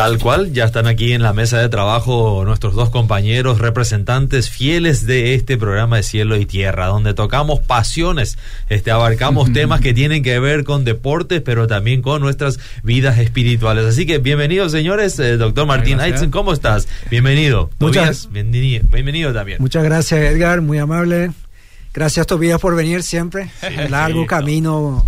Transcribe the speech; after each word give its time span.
Tal 0.00 0.18
cual, 0.18 0.54
ya 0.54 0.64
están 0.64 0.86
aquí 0.86 1.12
en 1.12 1.20
la 1.20 1.34
mesa 1.34 1.58
de 1.58 1.68
trabajo 1.68 2.42
nuestros 2.46 2.74
dos 2.74 2.88
compañeros 2.88 3.58
representantes 3.58 4.48
fieles 4.48 5.04
de 5.06 5.34
este 5.34 5.58
programa 5.58 5.98
de 5.98 6.02
Cielo 6.04 6.38
y 6.38 6.46
Tierra, 6.46 6.86
donde 6.86 7.12
tocamos 7.12 7.60
pasiones, 7.60 8.38
este, 8.70 8.92
abarcamos 8.92 9.52
temas 9.52 9.82
que 9.82 9.92
tienen 9.92 10.22
que 10.22 10.40
ver 10.40 10.64
con 10.64 10.86
deportes, 10.86 11.42
pero 11.42 11.66
también 11.66 12.00
con 12.00 12.22
nuestras 12.22 12.58
vidas 12.82 13.18
espirituales. 13.18 13.84
Así 13.84 14.06
que 14.06 14.16
bienvenidos, 14.16 14.72
señores. 14.72 15.18
Eh, 15.18 15.36
doctor 15.36 15.66
Martín 15.66 16.00
Aitzen, 16.00 16.30
¿cómo 16.30 16.54
estás? 16.54 16.88
Bienvenido. 17.10 17.68
Muchas 17.78 18.32
bienvenido, 18.32 18.86
bienvenido 18.90 19.34
también. 19.34 19.58
Muchas 19.60 19.84
gracias, 19.84 20.18
Edgar, 20.18 20.62
muy 20.62 20.78
amable. 20.78 21.32
Gracias, 21.92 22.26
Tobías, 22.26 22.58
por 22.58 22.74
venir 22.74 23.02
siempre. 23.02 23.50
Un 23.84 23.90
largo 23.90 24.24
camino 24.24 25.04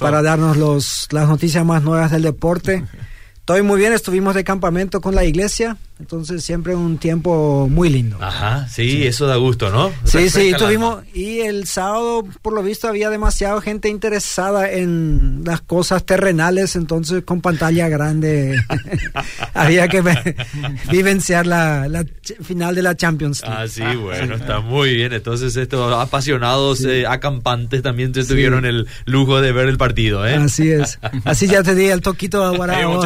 para 0.00 0.22
darnos 0.22 0.56
los, 0.56 1.06
las 1.12 1.28
noticias 1.28 1.64
más 1.64 1.84
nuevas 1.84 2.10
del 2.10 2.22
deporte. 2.22 2.84
Estoy 3.48 3.62
muy 3.62 3.78
bien, 3.78 3.94
estuvimos 3.94 4.34
de 4.34 4.44
campamento 4.44 5.00
con 5.00 5.14
la 5.14 5.24
iglesia, 5.24 5.78
entonces 6.00 6.44
siempre 6.44 6.74
un 6.74 6.98
tiempo 6.98 7.68
muy 7.70 7.88
lindo. 7.88 8.18
Ajá, 8.20 8.68
sí, 8.68 9.06
eso 9.06 9.26
da 9.26 9.36
gusto, 9.36 9.70
¿no? 9.70 9.90
Sí, 10.04 10.30
sí, 10.30 10.52
tuvimos, 10.56 11.02
y 11.12 11.40
el 11.40 11.66
sábado 11.66 12.24
por 12.40 12.52
lo 12.52 12.62
visto 12.62 12.86
había 12.88 13.10
demasiada 13.10 13.60
gente 13.60 13.88
interesada 13.88 14.70
en 14.70 15.42
las 15.44 15.60
cosas 15.60 16.04
terrenales, 16.04 16.76
entonces 16.76 17.24
con 17.24 17.40
pantalla 17.40 17.88
grande 17.88 18.62
había 19.54 19.88
que 19.88 20.02
vivenciar 20.90 21.46
la, 21.46 22.04
final 22.42 22.74
de 22.74 22.82
la 22.82 22.96
Champions 22.96 23.42
League. 23.42 23.56
Ah, 23.58 23.66
sí, 23.68 23.96
bueno, 23.96 24.36
está 24.36 24.60
muy 24.60 24.94
bien, 24.94 25.12
entonces 25.12 25.56
estos 25.56 25.92
apasionados 25.94 26.84
eh, 26.84 27.06
acampantes 27.06 27.82
también 27.82 28.12
tuvieron 28.12 28.64
el 28.64 28.86
lujo 29.04 29.40
de 29.40 29.52
ver 29.52 29.68
el 29.68 29.78
partido, 29.78 30.26
¿eh? 30.26 30.34
Así 30.36 30.70
es, 30.70 30.98
así 31.24 31.48
ya 31.48 31.62
te 31.62 31.74
di 31.74 31.86
el 31.86 32.02
toquito 32.02 32.48
de 32.48 32.56
Guarago. 32.56 33.02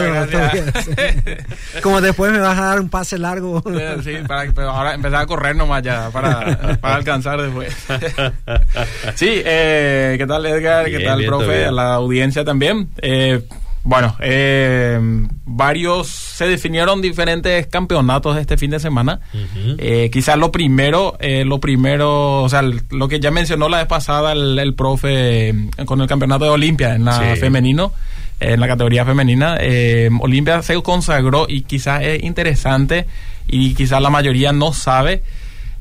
Como 1.83 2.01
después 2.01 2.33
me 2.33 2.39
vas 2.39 2.59
a 2.59 2.63
dar 2.63 2.82
un 2.83 2.89
pase 2.89 3.19
largo. 3.19 3.63
Sí, 4.03 4.15
para, 4.27 4.51
ahora 4.71 4.95
empezar 4.95 5.23
a 5.23 5.27
correr 5.27 5.57
nomás 5.57 5.83
ya, 5.83 6.11
para, 6.11 6.79
para 6.81 6.97
alcanzar 6.97 7.41
después. 7.41 7.75
Sí, 9.15 9.29
eh, 9.31 10.17
¿qué 10.19 10.27
tal 10.27 10.45
Edgar? 10.47 10.87
¿Qué 10.87 11.01
tal, 11.01 11.25
profe? 11.25 11.71
La 11.71 11.95
audiencia 11.95 12.45
también. 12.45 12.89
Eh, 13.01 13.43
bueno, 13.85 14.17
eh, 14.21 14.99
varios 15.45 16.07
se 16.09 16.47
definieron 16.47 17.03
diferentes 17.03 17.67
campeonatos 17.67 18.37
este 18.37 18.57
fin 18.57 18.71
de 18.71 18.79
semana. 18.79 19.21
eh, 19.79 20.09
quizás 20.13 20.39
lo 20.39 20.53
primero, 20.53 21.17
eh, 21.19 21.45
lo 21.45 21.59
primero, 21.59 22.43
o 22.43 22.49
sea, 22.49 22.63
lo 22.63 23.09
que 23.09 23.19
ya 23.19 23.31
mencionó 23.31 23.69
la 23.69 23.79
vez 23.79 23.87
pasada 23.87 24.33
el, 24.33 24.75
profe 24.75 25.55
con 25.85 26.01
el 26.01 26.07
campeonato 26.07 26.45
de 26.45 26.51
Olimpia 26.51 26.95
en 26.95 27.05
la 27.05 27.35
femenino 27.37 27.93
en 28.43 28.61
la 28.61 28.67
categoría 28.67 29.05
femenina. 29.05 29.57
Eh, 29.61 30.11
Olimpia 30.21 30.63
se 30.63 30.81
consagró 30.83 31.47
y 31.49 31.63
quizás 31.63 32.03
es 32.03 32.23
interesante 32.23 33.07
y 33.47 33.75
quizás 33.75 34.03
la 34.03 34.11
mayoría 34.11 34.53
no 34.53 34.73
sabe. 34.73 35.23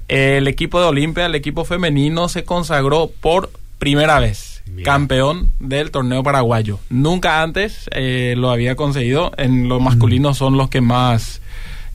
el 0.07 0.47
equipo 0.47 0.79
de 0.81 0.87
Olimpia, 0.87 1.25
el 1.25 1.35
equipo 1.35 1.63
femenino, 1.63 2.27
se 2.27 2.43
consagró 2.43 3.09
por 3.21 3.49
primera 3.79 4.19
vez 4.19 4.61
campeón 4.83 5.51
del 5.59 5.91
torneo 5.91 6.23
paraguayo. 6.23 6.79
Nunca 6.89 7.41
antes 7.41 7.89
eh, 7.93 8.35
lo 8.37 8.51
había 8.51 8.75
conseguido. 8.75 9.31
En 9.37 9.69
los 9.69 9.81
masculinos 9.81 10.37
son 10.37 10.57
los 10.57 10.69
que 10.69 10.81
más, 10.81 11.41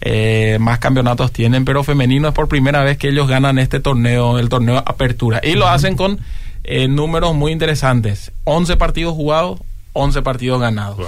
eh, 0.00 0.56
más 0.60 0.78
campeonatos 0.78 1.30
tienen, 1.32 1.64
pero 1.64 1.84
femenino 1.84 2.28
es 2.28 2.34
por 2.34 2.48
primera 2.48 2.82
vez 2.82 2.98
que 2.98 3.08
ellos 3.08 3.28
ganan 3.28 3.58
este 3.58 3.80
torneo, 3.80 4.38
el 4.38 4.48
torneo 4.48 4.78
Apertura. 4.78 5.40
Y 5.42 5.54
lo 5.54 5.68
hacen 5.68 5.96
con 5.96 6.20
números 6.88 7.34
muy 7.34 7.52
interesantes. 7.52 8.32
11 8.44 8.76
partidos 8.76 9.14
jugados, 9.14 9.60
11 9.96 10.22
partidos 10.22 10.60
ganados. 10.60 10.98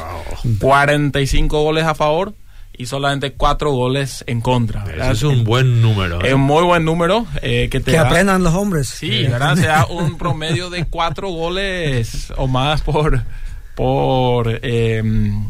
45 0.58 1.62
goles 1.62 1.84
a 1.84 1.94
favor 1.94 2.34
y 2.76 2.86
solamente 2.86 3.32
4 3.32 3.70
goles 3.70 4.24
en 4.26 4.40
contra. 4.40 4.84
Eso 4.84 5.10
es 5.10 5.22
un 5.24 5.44
buen 5.44 5.82
número. 5.82 6.20
Es 6.22 6.30
¿eh? 6.30 6.34
un 6.34 6.42
muy 6.42 6.64
buen 6.64 6.84
número. 6.84 7.26
Eh, 7.42 7.68
que 7.70 7.80
te 7.80 7.98
aprendan 7.98 8.42
los 8.42 8.54
hombres. 8.54 8.88
Sí, 8.88 9.24
¿verdad? 9.24 9.56
Se 9.56 9.66
da 9.66 9.86
un 9.86 10.16
promedio 10.16 10.70
de 10.70 10.84
4 10.84 11.28
goles 11.28 12.32
o 12.36 12.46
más 12.46 12.80
por 12.82 13.22
por 13.78 14.58
eh, 14.60 15.00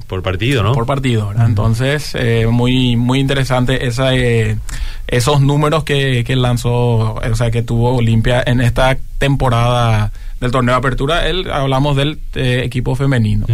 por 0.06 0.22
partido, 0.22 0.62
¿no? 0.62 0.72
Por 0.72 0.84
partido, 0.84 1.32
Entonces, 1.32 2.14
eh, 2.14 2.46
muy 2.46 2.94
muy 2.94 3.20
interesante 3.20 3.86
esa, 3.86 4.14
eh, 4.14 4.58
esos 5.06 5.40
números 5.40 5.82
que, 5.82 6.24
que 6.24 6.36
lanzó, 6.36 7.14
o 7.14 7.34
sea, 7.34 7.50
que 7.50 7.62
tuvo 7.62 7.96
Olimpia 7.96 8.42
en 8.44 8.60
esta 8.60 8.98
temporada 9.16 10.12
del 10.40 10.50
torneo 10.50 10.74
de 10.74 10.78
apertura, 10.78 11.26
él, 11.26 11.50
hablamos 11.50 11.96
del 11.96 12.20
eh, 12.34 12.60
equipo 12.64 12.94
femenino. 12.94 13.46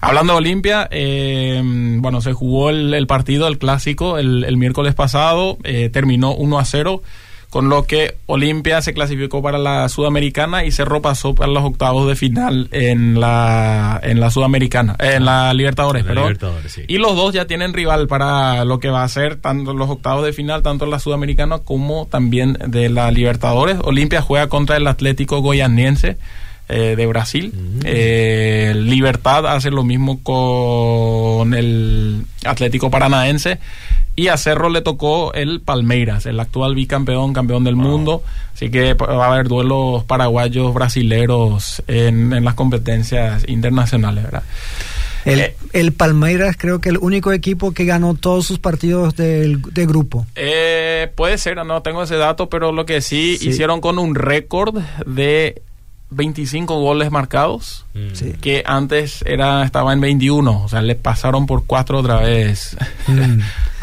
Hablando 0.00 0.34
de 0.34 0.38
Olimpia, 0.38 0.88
bueno, 2.00 2.20
se 2.20 2.32
jugó 2.32 2.70
el, 2.70 3.06
partido, 3.08 3.48
el 3.48 3.58
clásico, 3.58 4.18
el, 4.18 4.44
el 4.44 4.56
miércoles 4.56 4.94
pasado, 4.94 5.58
terminó 5.90 6.32
1 6.32 6.58
a 6.60 6.64
0 6.64 7.02
con 7.56 7.70
lo 7.70 7.84
que 7.84 8.18
Olimpia 8.26 8.82
se 8.82 8.92
clasificó 8.92 9.40
para 9.40 9.56
la 9.56 9.88
Sudamericana 9.88 10.66
y 10.66 10.72
Cerro 10.72 11.00
pasó 11.00 11.34
para 11.34 11.50
los 11.50 11.64
octavos 11.64 12.06
de 12.06 12.14
final 12.14 12.68
en 12.70 13.18
la 13.18 13.98
en 14.02 14.20
la 14.20 14.30
Sudamericana, 14.30 14.94
en 14.98 15.24
la 15.24 15.54
Libertadores, 15.54 16.04
Y 16.86 16.98
los 16.98 17.16
dos 17.16 17.32
ya 17.32 17.46
tienen 17.46 17.72
rival 17.72 18.08
para 18.08 18.66
lo 18.66 18.78
que 18.78 18.90
va 18.90 19.04
a 19.04 19.08
ser 19.08 19.36
tanto 19.36 19.72
los 19.72 19.88
octavos 19.88 20.22
de 20.26 20.34
final, 20.34 20.62
tanto 20.62 20.84
en 20.84 20.90
la 20.90 20.98
Sudamericana 20.98 21.60
como 21.60 22.06
también 22.10 22.58
de 22.66 22.90
la 22.90 23.10
Libertadores. 23.10 23.78
Olimpia 23.84 24.20
juega 24.20 24.48
contra 24.50 24.76
el 24.76 24.86
Atlético 24.86 25.40
Goianiense. 25.40 26.18
Eh, 26.68 26.94
de 26.96 27.06
Brasil. 27.06 27.52
Mm. 27.54 27.80
Eh, 27.84 28.74
Libertad 28.76 29.46
hace 29.46 29.70
lo 29.70 29.84
mismo 29.84 30.20
con 30.24 31.54
el 31.54 32.24
Atlético 32.44 32.90
Paranaense. 32.90 33.60
Y 34.18 34.28
a 34.28 34.38
Cerro 34.38 34.70
le 34.70 34.80
tocó 34.80 35.34
el 35.34 35.60
Palmeiras, 35.60 36.24
el 36.24 36.40
actual 36.40 36.74
bicampeón, 36.74 37.34
campeón 37.34 37.64
del 37.64 37.76
mundo. 37.76 38.22
Así 38.54 38.70
que 38.70 38.94
va 38.94 39.26
a 39.26 39.32
haber 39.32 39.46
duelos 39.46 40.04
paraguayos, 40.04 40.72
brasileros 40.72 41.82
en, 41.86 42.42
las 42.42 42.54
competencias 42.54 43.44
internacionales, 43.46 44.24
¿verdad? 44.24 44.42
El, 45.26 45.40
eh, 45.40 45.56
el, 45.74 45.92
Palmeiras 45.92 46.56
creo 46.58 46.80
que 46.80 46.88
el 46.88 46.96
único 46.98 47.32
equipo 47.32 47.72
que 47.72 47.84
ganó 47.84 48.14
todos 48.14 48.46
sus 48.46 48.58
partidos 48.58 49.16
del, 49.16 49.60
de 49.60 49.84
grupo. 49.84 50.24
Eh, 50.34 51.12
puede 51.14 51.36
ser, 51.36 51.62
no 51.66 51.82
tengo 51.82 52.04
ese 52.04 52.16
dato, 52.16 52.48
pero 52.48 52.72
lo 52.72 52.86
que 52.86 53.02
sí. 53.02 53.36
hicieron 53.40 53.82
con 53.82 53.98
un 53.98 54.14
récord 54.14 54.78
de 55.04 55.60
25 56.10 56.80
goles 56.80 57.10
marcados, 57.10 57.84
mm. 57.94 58.40
que 58.40 58.62
antes 58.64 59.22
era 59.26 59.64
estaba 59.64 59.92
en 59.92 60.00
21, 60.00 60.62
o 60.64 60.68
sea, 60.68 60.80
le 60.82 60.94
pasaron 60.94 61.46
por 61.46 61.66
cuatro 61.66 61.98
otra 61.98 62.20
vez. 62.20 62.76
Mm. 63.08 63.40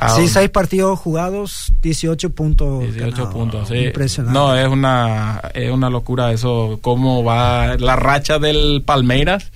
sí, 0.15 0.27
seis 0.29 0.49
partidos 0.49 0.99
jugados, 0.99 1.73
18 1.81 2.29
puntos. 2.29 2.81
18 2.81 3.29
puntos, 3.29 3.67
sí. 3.67 3.75
Impresionante. 3.75 4.39
No, 4.39 4.55
es 4.55 4.67
una, 4.67 5.41
es 5.53 5.71
una 5.71 5.89
locura 5.89 6.31
eso, 6.31 6.79
cómo 6.81 7.23
va 7.23 7.75
la 7.77 7.95
racha 7.95 8.39
del 8.39 8.83
Palmeiras 8.85 9.51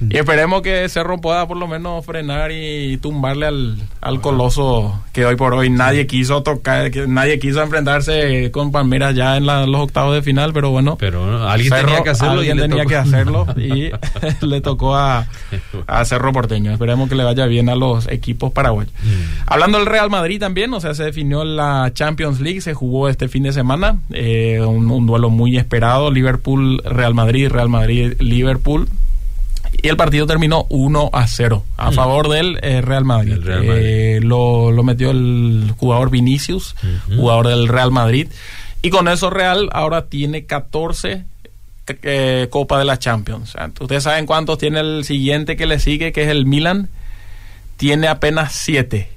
y 0.00 0.16
esperemos 0.16 0.62
que 0.62 0.88
Cerro 0.88 1.20
pueda 1.20 1.46
por 1.46 1.56
lo 1.56 1.66
menos 1.66 2.04
frenar 2.04 2.52
y 2.52 2.98
tumbarle 2.98 3.46
al, 3.46 3.76
al 4.00 4.20
coloso 4.20 5.02
que 5.12 5.24
hoy 5.24 5.36
por 5.36 5.54
hoy 5.54 5.70
nadie 5.70 6.06
quiso 6.06 6.42
tocar, 6.42 6.90
que 6.90 7.06
nadie 7.06 7.38
quiso 7.38 7.62
enfrentarse 7.62 8.50
con 8.52 8.70
Palmeiras 8.70 9.14
ya 9.14 9.36
en 9.36 9.46
los 9.46 9.80
octavos 9.80 10.14
de 10.14 10.22
final, 10.22 10.52
pero 10.52 10.70
bueno. 10.70 10.96
Pero 10.98 11.48
alguien 11.48 11.72
tenía 11.72 12.02
que 12.02 12.10
hacerlo. 12.10 12.38
Alguien 12.38 12.58
tenía 12.58 12.86
que 12.86 12.96
hacerlo 12.96 13.46
y 13.56 13.90
le 14.46 14.60
tocó 14.60 14.94
a, 14.94 15.26
a, 15.86 16.04
Cerro 16.04 16.32
Porteño. 16.32 16.72
Esperemos 16.72 17.08
que 17.08 17.14
le 17.14 17.24
vaya 17.24 17.46
bien 17.46 17.68
a 17.68 17.74
los 17.74 18.08
equipos 18.08 18.52
paraguayos. 18.52 18.92
Mm. 19.02 19.42
Hablando 19.46 19.78
del 19.78 19.86
Real 19.86 20.10
Madrid 20.10 20.38
también, 20.38 20.72
o 20.72 20.80
sea, 20.80 20.94
se 20.94 21.04
definió 21.04 21.44
la 21.44 21.90
Champions 21.92 22.40
League, 22.40 22.60
se 22.60 22.74
jugó 22.74 23.08
este 23.08 23.28
fin 23.28 23.42
de 23.42 23.52
semana, 23.52 23.98
eh, 24.12 24.60
un, 24.60 24.90
un 24.90 25.06
duelo 25.06 25.30
muy 25.30 25.56
esperado, 25.56 26.10
Liverpool-Real 26.10 27.14
Madrid, 27.14 27.48
Real 27.48 27.68
Madrid-Liverpool 27.68 28.88
y 29.80 29.88
el 29.88 29.96
partido 29.96 30.26
terminó 30.26 30.66
1 30.70 31.10
a 31.12 31.26
0 31.26 31.64
a 31.76 31.90
mm. 31.90 31.94
favor 31.94 32.28
del 32.28 32.58
eh, 32.62 32.80
Real 32.80 33.04
Madrid. 33.04 33.38
Eh, 33.46 34.20
lo, 34.22 34.72
metió 34.82 35.10
el 35.10 35.72
jugador 35.76 36.10
Vinicius, 36.10 36.74
jugador 37.16 37.48
del 37.48 37.68
Real 37.68 37.90
Madrid. 37.92 38.28
Y 38.82 38.90
con 38.90 39.08
eso 39.08 39.30
Real 39.30 39.68
ahora 39.72 40.06
tiene 40.06 40.46
14 40.46 41.24
eh, 42.02 42.48
Copa 42.50 42.78
de 42.78 42.84
la 42.84 42.98
Champions. 42.98 43.54
Ustedes 43.80 44.02
saben 44.02 44.26
cuántos 44.26 44.58
tiene 44.58 44.80
el 44.80 45.04
siguiente 45.04 45.56
que 45.56 45.66
le 45.66 45.78
sigue, 45.78 46.12
que 46.12 46.22
es 46.22 46.28
el 46.28 46.44
Milan. 46.44 46.88
Tiene 47.76 48.08
apenas 48.08 48.52
7. 48.54 49.08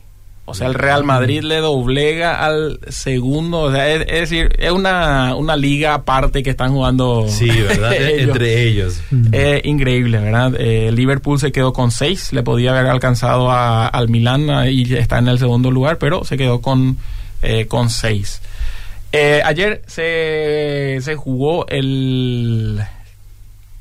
O 0.51 0.53
sea, 0.53 0.68
el 0.68 0.74
Real 0.74 1.03
Madrid 1.03 1.42
le 1.42 1.57
doblega 1.57 2.45
al 2.45 2.80
segundo. 2.89 3.62
O 3.62 3.71
sea, 3.71 3.89
es, 3.89 4.06
decir, 4.06 4.56
es 4.59 4.71
una, 4.71 5.36
una, 5.36 5.56
liga 5.56 5.94
aparte 5.94 6.44
que 6.44 6.51
están 6.51 6.74
jugando. 6.74 7.25
Sí, 7.27 7.50
¿verdad? 7.50 7.94
Entre 8.00 8.63
ellos. 8.63 9.01
Es 9.31 9.65
increíble, 9.65 10.19
¿verdad? 10.19 10.53
Eh, 10.59 10.92
Liverpool 10.92 11.39
se 11.39 11.51
quedó 11.51 11.74
con 11.74 11.92
seis. 11.92 12.33
Le 12.33 12.44
podía 12.44 12.71
haber 12.71 12.88
alcanzado 12.88 13.50
al 13.51 14.09
Milan 14.09 14.48
y 14.69 14.94
está 14.94 15.19
en 15.19 15.27
el 15.27 15.39
segundo 15.39 15.71
lugar, 15.71 15.98
pero 15.98 16.24
se 16.25 16.38
quedó 16.38 16.62
con, 16.62 16.97
eh, 17.42 17.65
con 17.68 17.89
seis. 17.89 18.42
Eh, 19.13 19.42
ayer 19.44 19.81
se, 19.88 21.00
se 21.01 21.15
jugó 21.15 21.65
el 21.68 22.81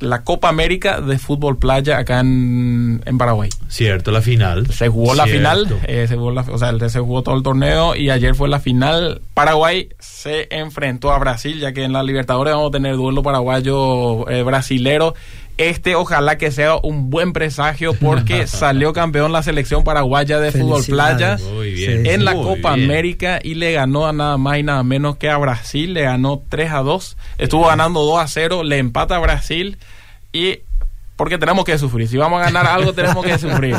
la 0.00 0.22
Copa 0.24 0.48
América 0.48 1.00
de 1.00 1.18
Fútbol 1.18 1.58
Playa 1.58 1.98
acá 1.98 2.20
en, 2.20 3.00
Paraguay. 3.18 3.50
Cierto, 3.68 4.10
la 4.10 4.22
final. 4.22 4.66
Se 4.72 4.88
jugó 4.88 5.14
la 5.14 5.26
final, 5.26 5.66
eh, 5.86 6.06
se 6.08 6.16
jugó 6.16 6.28
o 6.40 6.58
sea, 6.58 6.88
se 6.88 7.00
jugó 7.00 7.22
todo 7.22 7.36
el 7.36 7.42
torneo 7.42 7.94
y 7.94 8.10
ayer 8.10 8.34
fue 8.34 8.48
la 8.48 8.60
final. 8.60 9.20
Paraguay 9.34 9.90
se 9.98 10.48
enfrentó 10.50 11.12
a 11.12 11.18
Brasil, 11.18 11.60
ya 11.60 11.72
que 11.72 11.84
en 11.84 11.92
la 11.92 12.02
Libertadores 12.02 12.54
vamos 12.54 12.70
a 12.70 12.72
tener 12.72 12.96
duelo 12.96 13.22
paraguayo-brasilero. 13.22 15.14
Eh, 15.14 15.39
este 15.60 15.94
ojalá 15.94 16.38
que 16.38 16.50
sea 16.50 16.76
un 16.82 17.10
buen 17.10 17.34
presagio 17.34 17.92
porque 18.00 18.46
salió 18.46 18.92
campeón 18.92 19.30
la 19.30 19.42
selección 19.42 19.84
paraguaya 19.84 20.40
de 20.40 20.52
fútbol 20.52 20.82
playa 20.84 21.36
en 21.62 22.24
la 22.24 22.34
Copa 22.34 22.72
América 22.72 23.40
y 23.42 23.54
le 23.54 23.72
ganó 23.72 24.06
a 24.06 24.12
nada 24.12 24.38
más 24.38 24.58
y 24.58 24.62
nada 24.62 24.82
menos 24.82 25.16
que 25.16 25.28
a 25.28 25.36
Brasil, 25.36 25.92
le 25.92 26.02
ganó 26.02 26.42
3 26.48 26.72
a 26.72 26.78
2, 26.78 27.16
estuvo 27.38 27.66
ganando 27.66 28.00
2 28.00 28.20
a 28.20 28.26
0, 28.26 28.64
le 28.64 28.78
empata 28.78 29.16
a 29.16 29.18
Brasil 29.18 29.76
y 30.32 30.60
porque 31.16 31.36
tenemos 31.36 31.66
que 31.66 31.76
sufrir. 31.76 32.08
Si 32.08 32.16
vamos 32.16 32.40
a 32.40 32.46
ganar 32.46 32.66
algo, 32.66 32.94
tenemos 32.94 33.22
que 33.22 33.36
sufrir. 33.36 33.76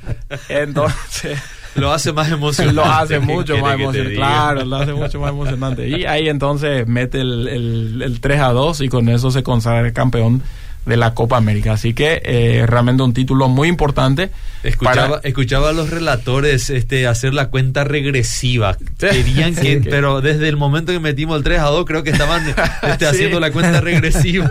Entonces. 0.48 1.38
Lo 1.74 1.92
hace 1.92 2.14
más 2.14 2.30
emocionante. 2.30 2.74
Lo 2.74 2.84
hace 2.86 3.18
mucho 3.18 3.58
más 3.58 3.74
emocionante. 3.74 4.14
Claro, 4.14 4.64
lo 4.64 4.76
hace 4.76 4.94
mucho 4.94 5.20
más 5.20 5.30
emocionante. 5.30 5.86
Y 5.86 6.06
ahí 6.06 6.30
entonces 6.30 6.86
mete 6.86 7.20
el, 7.20 7.46
el, 7.46 8.02
el 8.02 8.20
3 8.20 8.40
a 8.40 8.52
2 8.52 8.80
y 8.80 8.88
con 8.88 9.10
eso 9.10 9.30
se 9.30 9.42
consagra 9.42 9.92
campeón 9.92 10.42
de 10.88 10.96
la 10.96 11.14
Copa 11.14 11.36
América. 11.36 11.74
Así 11.74 11.94
que 11.94 12.20
eh, 12.24 12.64
realmente 12.66 13.02
un 13.02 13.12
título 13.12 13.48
muy 13.48 13.68
importante. 13.68 14.30
Escuchaba, 14.62 15.20
escuchaba 15.22 15.68
a 15.68 15.72
los 15.72 15.90
relatores 15.90 16.70
este, 16.70 17.06
hacer 17.06 17.34
la 17.34 17.50
cuenta 17.50 17.84
regresiva. 17.84 18.76
Querían 18.98 19.54
que, 19.54 19.80
pero 19.88 20.20
desde 20.20 20.48
el 20.48 20.56
momento 20.56 20.90
que 20.90 20.98
metimos 20.98 21.36
el 21.36 21.44
3 21.44 21.60
a 21.60 21.64
2, 21.64 21.84
creo 21.84 22.02
que 22.02 22.10
estaban 22.10 22.42
este, 22.82 23.06
haciendo 23.06 23.38
la 23.38 23.52
cuenta 23.52 23.80
regresiva. 23.80 24.50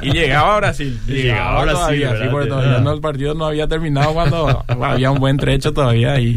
y 0.00 0.12
llegaba 0.12 0.56
Brasil. 0.58 0.98
Llegaba, 1.06 1.62
Brasil. 1.64 2.08
Sí, 2.22 2.28
porque 2.30 2.48
todavía 2.48 2.78
no, 2.78 2.92
el 2.92 3.00
partido 3.00 3.34
no 3.34 3.46
había 3.46 3.66
terminado 3.66 4.14
cuando 4.14 4.64
había 4.68 5.10
un 5.10 5.18
buen 5.18 5.36
trecho 5.36 5.72
todavía 5.72 6.18
y 6.20 6.36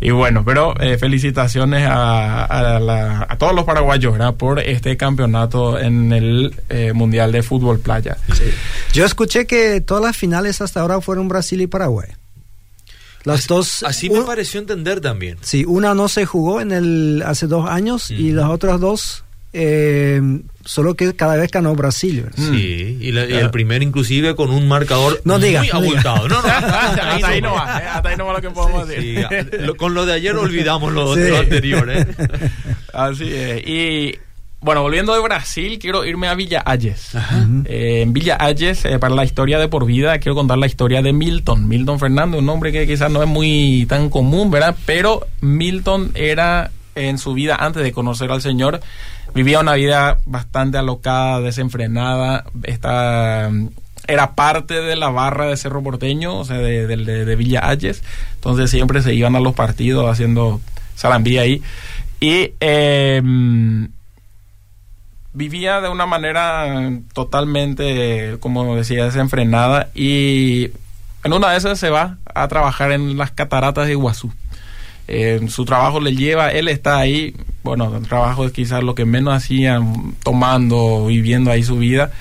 y 0.00 0.10
bueno, 0.10 0.44
pero 0.44 0.78
eh, 0.80 0.96
felicitaciones 0.96 1.86
a, 1.90 3.36
todos 3.38 3.54
los 3.54 3.64
paraguayos 3.64 4.16
por 4.34 4.60
este 4.60 4.96
campeonato 4.96 5.78
en 5.78 6.12
el 6.12 6.54
eh, 6.68 6.92
Mundial 6.92 7.32
de 7.32 7.42
Fútbol 7.42 7.80
Playa. 7.80 8.16
Yo 8.92 9.04
escuché 9.04 9.46
que 9.46 9.80
todas 9.80 10.02
las 10.02 10.16
finales 10.16 10.60
hasta 10.60 10.80
ahora 10.80 11.00
fueron 11.00 11.28
Brasil 11.28 11.60
y 11.60 11.66
Paraguay. 11.66 12.08
Las 13.24 13.40
así, 13.40 13.48
dos. 13.48 13.82
Así 13.82 14.10
me 14.10 14.22
pareció 14.22 14.60
entender 14.60 15.00
también. 15.00 15.38
Sí, 15.42 15.64
una 15.66 15.94
no 15.94 16.08
se 16.08 16.24
jugó 16.24 16.60
en 16.60 16.72
el 16.72 17.22
hace 17.26 17.46
dos 17.46 17.68
años 17.68 18.10
y 18.10 18.30
las 18.30 18.48
otras 18.48 18.80
dos 18.80 19.24
eh, 19.52 20.20
solo 20.64 20.94
que 20.94 21.14
cada 21.14 21.36
vez 21.36 21.50
ganó 21.50 21.74
Brasil. 21.74 22.26
Sí, 22.36 22.98
y, 23.00 23.16
el 23.16 23.50
primer 23.50 23.82
inclusive 23.82 24.34
con 24.34 24.50
un 24.50 24.68
marcador 24.68 25.20
no 25.24 25.38
muy 25.38 25.56
abultado. 25.56 26.28
No, 26.28 26.42
no, 26.42 26.48
hasta, 26.48 27.28
ahí 27.28 27.40
no 27.40 27.54
va, 27.54 27.76
hasta 27.76 28.08
ahí 28.08 28.16
no 28.16 28.26
va 28.26 28.34
lo 28.34 28.40
que 28.40 28.50
podemos 28.50 28.86
decir. 28.86 29.26
con 29.76 29.94
lo 29.94 30.04
de 30.04 30.12
ayer 30.12 30.36
olvidamos 30.36 30.92
lo, 30.92 31.12
anterior. 31.38 31.88
¿eh? 31.90 32.06
Así 32.92 33.32
es. 33.32 33.66
Y 33.66 34.18
bueno, 34.60 34.82
volviendo 34.82 35.14
de 35.14 35.20
Brasil, 35.20 35.78
quiero 35.78 36.04
irme 36.04 36.26
a 36.26 36.34
Villa 36.34 36.62
Ayes. 36.66 37.12
Eh, 37.64 38.02
en 38.02 38.12
Villa 38.12 38.36
Ayes, 38.40 38.84
eh, 38.84 38.98
para 38.98 39.14
la 39.14 39.24
historia 39.24 39.58
de 39.58 39.68
por 39.68 39.86
vida, 39.86 40.18
quiero 40.18 40.34
contar 40.34 40.58
la 40.58 40.66
historia 40.66 41.00
de 41.00 41.12
Milton. 41.12 41.68
Milton 41.68 42.00
Fernández, 42.00 42.40
un 42.40 42.46
nombre 42.46 42.72
que 42.72 42.86
quizás 42.86 43.10
no 43.10 43.22
es 43.22 43.28
muy 43.28 43.86
tan 43.88 44.10
común, 44.10 44.50
¿verdad? 44.50 44.74
Pero 44.84 45.26
Milton 45.40 46.10
era 46.14 46.72
en 46.98 47.18
su 47.18 47.34
vida, 47.34 47.56
antes 47.56 47.82
de 47.82 47.92
conocer 47.92 48.30
al 48.30 48.42
Señor, 48.42 48.80
vivía 49.34 49.60
una 49.60 49.74
vida 49.74 50.18
bastante 50.26 50.78
alocada, 50.78 51.40
desenfrenada, 51.40 52.44
esta, 52.64 53.50
era 54.06 54.34
parte 54.34 54.80
de 54.80 54.96
la 54.96 55.10
barra 55.10 55.46
de 55.46 55.56
Cerro 55.56 55.82
Porteño, 55.82 56.38
o 56.38 56.44
sea, 56.44 56.58
de, 56.58 57.36
Villa 57.36 57.68
Ayes, 57.68 58.02
entonces 58.34 58.70
siempre 58.70 59.02
se 59.02 59.14
iban 59.14 59.36
a 59.36 59.40
los 59.40 59.54
partidos 59.54 60.10
haciendo 60.10 60.60
salambía 60.94 61.42
ahí, 61.42 61.62
y 62.20 62.52
em, 62.60 63.88
vivía 65.32 65.80
de 65.80 65.88
una 65.88 66.06
manera 66.06 66.90
totalmente, 67.12 68.38
como 68.40 68.74
decía, 68.74 69.04
desenfrenada, 69.04 69.90
y 69.94 70.70
en 71.24 71.32
una 71.32 71.50
de 71.50 71.58
esas 71.58 71.78
se 71.78 71.90
va 71.90 72.16
a 72.34 72.48
trabajar 72.48 72.92
en 72.92 73.18
las 73.18 73.30
cataratas 73.30 73.86
de 73.86 73.92
Iguazú. 73.92 74.32
Eh, 75.08 75.40
su 75.48 75.64
trabajo 75.64 76.00
le 76.00 76.14
lleva, 76.14 76.50
él 76.50 76.68
está 76.68 76.98
ahí, 76.98 77.34
bueno, 77.62 77.96
el 77.96 78.06
trabajo 78.06 78.44
es 78.44 78.52
quizás 78.52 78.82
lo 78.82 78.94
que 78.94 79.06
menos 79.06 79.34
hacía, 79.34 79.80
tomando, 80.22 81.06
viviendo 81.06 81.50
ahí 81.50 81.62
su 81.62 81.78
vida. 81.78 82.12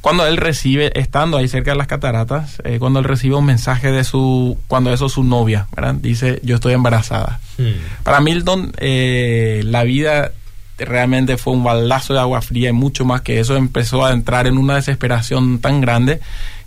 Cuando 0.00 0.26
él 0.26 0.36
recibe, 0.36 0.92
estando 0.98 1.38
ahí 1.38 1.48
cerca 1.48 1.70
de 1.70 1.78
las 1.78 1.86
cataratas, 1.86 2.60
eh, 2.64 2.78
cuando 2.78 2.98
él 2.98 3.04
recibe 3.04 3.36
un 3.36 3.46
mensaje 3.46 3.90
de 3.90 4.04
su, 4.04 4.58
cuando 4.66 4.92
eso 4.92 5.06
es 5.06 5.12
su 5.12 5.24
novia, 5.24 5.68
¿verdad? 5.74 5.94
Dice, 5.94 6.40
yo 6.42 6.56
estoy 6.56 6.74
embarazada. 6.74 7.40
Hmm. 7.56 8.02
Para 8.02 8.20
Milton, 8.20 8.72
eh, 8.78 9.62
la 9.64 9.84
vida 9.84 10.32
realmente 10.76 11.36
fue 11.36 11.52
un 11.52 11.62
balazo 11.62 12.12
de 12.12 12.20
agua 12.20 12.42
fría 12.42 12.70
y 12.70 12.72
mucho 12.72 13.04
más 13.04 13.22
que 13.22 13.38
eso 13.38 13.56
empezó 13.56 14.04
a 14.04 14.12
entrar 14.12 14.46
en 14.46 14.58
una 14.58 14.74
desesperación 14.74 15.60
tan 15.60 15.80
grande 15.80 16.20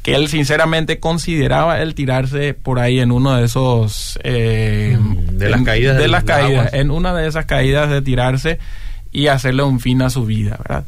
que 0.08 0.16
él 0.16 0.30
sinceramente 0.30 1.02
consideraba 1.02 1.82
el 1.82 1.94
tirarse 1.94 2.54
por 2.54 2.80
ahí 2.80 3.02
en 3.02 3.12
uno 3.12 3.36
de 3.36 3.44
esos 3.44 4.18
eh, 4.24 4.98
mm, 4.98 5.38
de 5.38 5.50
las 5.50 5.62
caídas 5.64 5.98
de 5.98 6.08
las 6.08 6.24
caídas 6.24 6.74
en 6.74 6.92
una 6.92 7.14
de 7.14 7.28
esas 7.28 7.46
caídas 7.46 7.90
de 7.90 8.02
tirarse 8.02 8.58
y 9.12 9.28
hacerle 9.28 9.64
un 9.64 9.82
fin 9.82 10.02
a 10.02 10.10
su 10.10 10.26
vida 10.26 10.58
verdad 10.60 10.86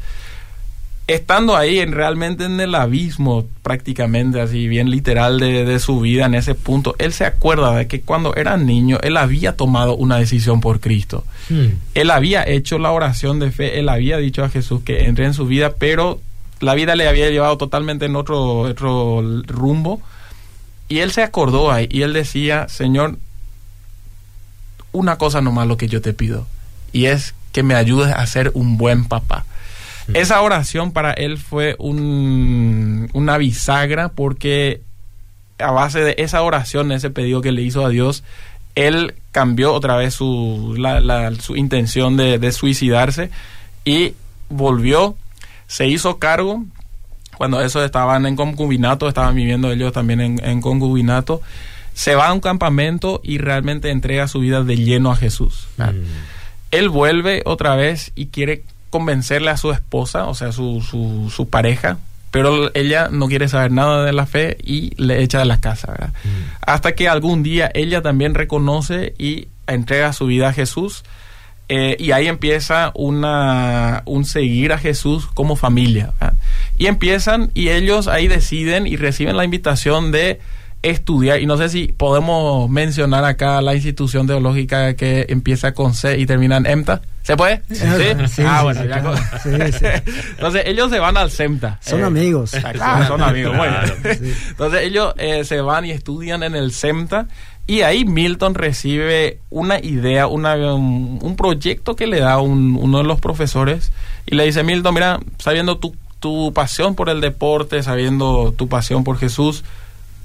estando 1.08 1.58
ahí 1.58 1.80
en 1.80 1.92
realmente 1.92 2.46
en 2.46 2.62
el 2.62 2.74
abismo 2.74 3.46
prácticamente 3.62 4.40
así 4.40 4.70
bien 4.70 4.90
literal 4.90 5.38
de, 5.38 5.80
su 5.80 6.00
vida 6.00 6.28
en 6.28 6.36
ese 6.36 6.56
punto 6.56 6.96
él 6.98 7.12
se 7.12 7.26
acuerda 7.26 7.76
de 7.76 7.88
que 7.88 8.00
cuando 8.00 8.38
era 8.38 8.56
niño 8.56 9.00
él 9.04 9.18
había 9.18 9.58
tomado 9.58 9.98
una 9.98 10.16
decisión 10.16 10.62
por 10.62 10.80
Cristo. 10.80 11.26
Hmm. 11.50 11.72
él 11.94 12.10
había 12.12 12.48
hecho 12.48 12.80
la 12.80 12.92
oración 12.92 13.40
de 13.40 13.52
fe 13.52 13.80
él 13.80 13.90
había 13.90 14.16
dicho 14.16 14.46
a 14.46 14.50
Jesús 14.50 14.82
que 14.86 15.08
entre 15.08 15.26
en 15.26 15.34
su 15.34 15.46
vida 15.46 15.74
pero 15.78 16.22
la 16.60 16.76
vida 16.76 16.96
le 16.96 17.08
había 17.08 17.30
llevado 17.30 17.58
totalmente 17.58 18.06
en 18.06 18.16
otro, 18.16 18.60
otro 18.60 19.22
rumbo. 19.48 20.02
Y 20.88 21.00
él 21.00 21.12
se 21.12 21.22
acordó 21.22 21.72
ahí 21.72 21.88
y 21.92 22.02
él 22.02 22.14
decía, 22.14 22.68
Señor, 22.68 23.18
una 24.92 25.18
cosa 25.18 25.42
nomás 25.42 25.68
lo 25.68 25.78
que 25.78 25.88
yo 25.88 26.02
te 26.02 26.14
pido, 26.14 26.48
y 26.92 27.06
es 27.06 27.36
que 27.52 27.64
me 27.64 27.76
ayudes 27.76 28.14
a 28.14 28.26
ser 28.26 28.52
un 28.54 28.78
buen 28.78 29.06
papá. 29.06 29.46
Esa 30.14 30.42
oración 30.42 30.92
para 30.92 31.14
él 31.14 31.38
fue 31.38 31.76
un, 31.78 33.10
una 33.14 33.38
bisagra 33.38 34.10
porque 34.10 34.82
a 35.60 35.70
base 35.72 36.00
de 36.00 36.16
esa 36.18 36.42
oración, 36.42 36.92
ese 36.92 37.12
pedido 37.12 37.42
que 37.42 37.52
le 37.52 37.62
hizo 37.62 37.86
a 37.86 37.90
Dios, 37.90 38.24
él 38.74 39.14
cambió 39.32 39.74
otra 39.74 39.98
vez 39.98 40.16
su, 40.16 40.76
su 41.42 41.56
intención 41.56 42.18
de, 42.18 42.40
de 42.40 42.52
suicidarse 42.52 43.30
y 43.86 44.14
volvió 44.50 45.16
se 45.70 45.88
hizo 45.88 46.18
cargo 46.18 46.66
cuando 47.38 47.62
esos 47.62 47.86
estaban 47.86 48.26
en 48.26 48.36
concubinato, 48.36 49.08
estaban 49.08 49.34
viviendo 49.34 49.72
ellos 49.72 49.94
también 49.94 50.42
en, 50.44 50.60
concubinato, 50.62 51.42
se 51.94 52.14
va 52.16 52.28
a 52.28 52.34
un 52.34 52.42
campamento 52.42 53.22
y 53.24 53.38
realmente 53.38 53.92
entrega 53.92 54.28
su 54.28 54.42
vida 54.42 54.64
de 54.64 54.76
lleno 54.76 55.10
a 55.10 55.16
Jesús. 55.16 55.68
Mm. 55.78 56.04
Él 56.72 56.90
vuelve 56.90 57.42
otra 57.46 57.76
vez 57.76 58.12
y 58.16 58.26
quiere 58.26 58.64
convencerle 58.90 59.52
a 59.52 59.58
su 59.58 59.72
esposa, 59.72 60.26
o 60.26 60.34
sea, 60.34 60.52
su, 60.52 60.82
su, 60.82 61.32
su, 61.34 61.48
pareja, 61.48 62.00
pero 62.32 62.76
ella 62.76 63.08
no 63.10 63.28
quiere 63.28 63.48
saber 63.48 63.72
nada 63.72 64.04
de 64.04 64.12
la 64.12 64.26
fe 64.26 64.58
y 64.62 65.02
le 65.02 65.24
echa 65.24 65.40
de 65.40 65.46
la 65.46 65.62
casa. 65.62 65.94
Mm. 66.26 66.28
Hasta 66.60 66.94
que 66.94 67.08
algún 67.08 67.42
día 67.42 67.72
ella 67.74 68.02
también 68.02 68.34
reconoce 68.34 69.14
y 69.18 69.48
entrega 69.66 70.12
su 70.12 70.26
vida 70.26 70.50
a 70.50 70.54
Jesús 70.54 71.06
eh, 71.72 71.96
y 72.00 72.12
ahí 72.12 72.28
empieza 72.28 72.92
una, 72.96 74.02
un 74.06 74.26
seguir 74.26 74.74
a 74.74 74.80
Jesús 74.80 75.28
como 75.28 75.56
familia. 75.56 76.14
Y 76.80 76.88
empiezan 76.88 77.52
y 77.54 77.70
ellos 77.70 78.08
ahí 78.08 78.28
deciden 78.28 78.88
y 78.88 78.96
reciben 78.96 79.38
la 79.38 79.46
invitación 79.46 80.12
de 80.12 80.40
estudiar. 80.82 81.40
Y 81.42 81.46
no 81.46 81.58
sé 81.58 81.70
si 81.70 81.88
podemos 81.90 82.70
mencionar 82.72 83.24
acá 83.24 83.62
la 83.62 83.76
institución 83.76 84.26
teológica 84.26 84.96
que 84.96 85.28
empieza 85.30 85.74
con 85.74 85.94
C 85.94 86.18
y 86.18 86.26
termina 86.26 86.58
en 86.58 86.66
EMTA. 86.66 87.02
¿Se 87.22 87.38
puede? 87.38 87.62
Sí. 87.70 88.42
ah, 88.44 88.64
bueno, 88.64 88.84
ya 88.86 88.98
Entonces 90.32 90.64
ellos 90.66 90.90
se 90.90 90.98
van 90.98 91.16
al 91.16 91.30
CEMTA. 91.30 91.78
Son 91.80 92.04
amigos. 92.04 92.54
Ah, 92.82 93.06
son 93.08 93.22
amigos. 93.22 93.56
Bueno. 93.56 93.78
Entonces 94.50 94.82
ellos 94.82 95.14
eh, 95.18 95.44
se 95.44 95.62
van 95.62 95.86
y 95.86 95.92
estudian 95.92 96.42
en 96.42 96.56
el 96.56 96.72
CEMTA 96.72 97.28
y 97.70 97.84
ahí 97.84 98.04
Milton 98.04 98.56
recibe 98.56 99.38
una 99.52 99.78
idea, 99.78 100.26
una, 100.26 100.56
un, 100.56 101.36
proyecto 101.38 101.96
que 101.96 102.08
le 102.08 102.20
da 102.20 102.40
uno 102.40 102.98
de 102.98 103.04
los 103.04 103.22
profesores 103.22 103.92
y 104.26 104.34
le 104.34 104.46
dice, 104.46 104.64
Milton, 104.64 104.96
mira, 104.96 105.20
sabiendo 105.38 105.78
tu, 105.78 105.96
tu 106.20 106.52
pasión 106.52 106.96
por 106.96 107.10
el 107.10 107.22
deporte, 107.22 107.84
sabiendo 107.84 108.56
tu 108.58 108.68
pasión 108.68 109.04
por 109.04 109.20
Jesús, 109.20 109.64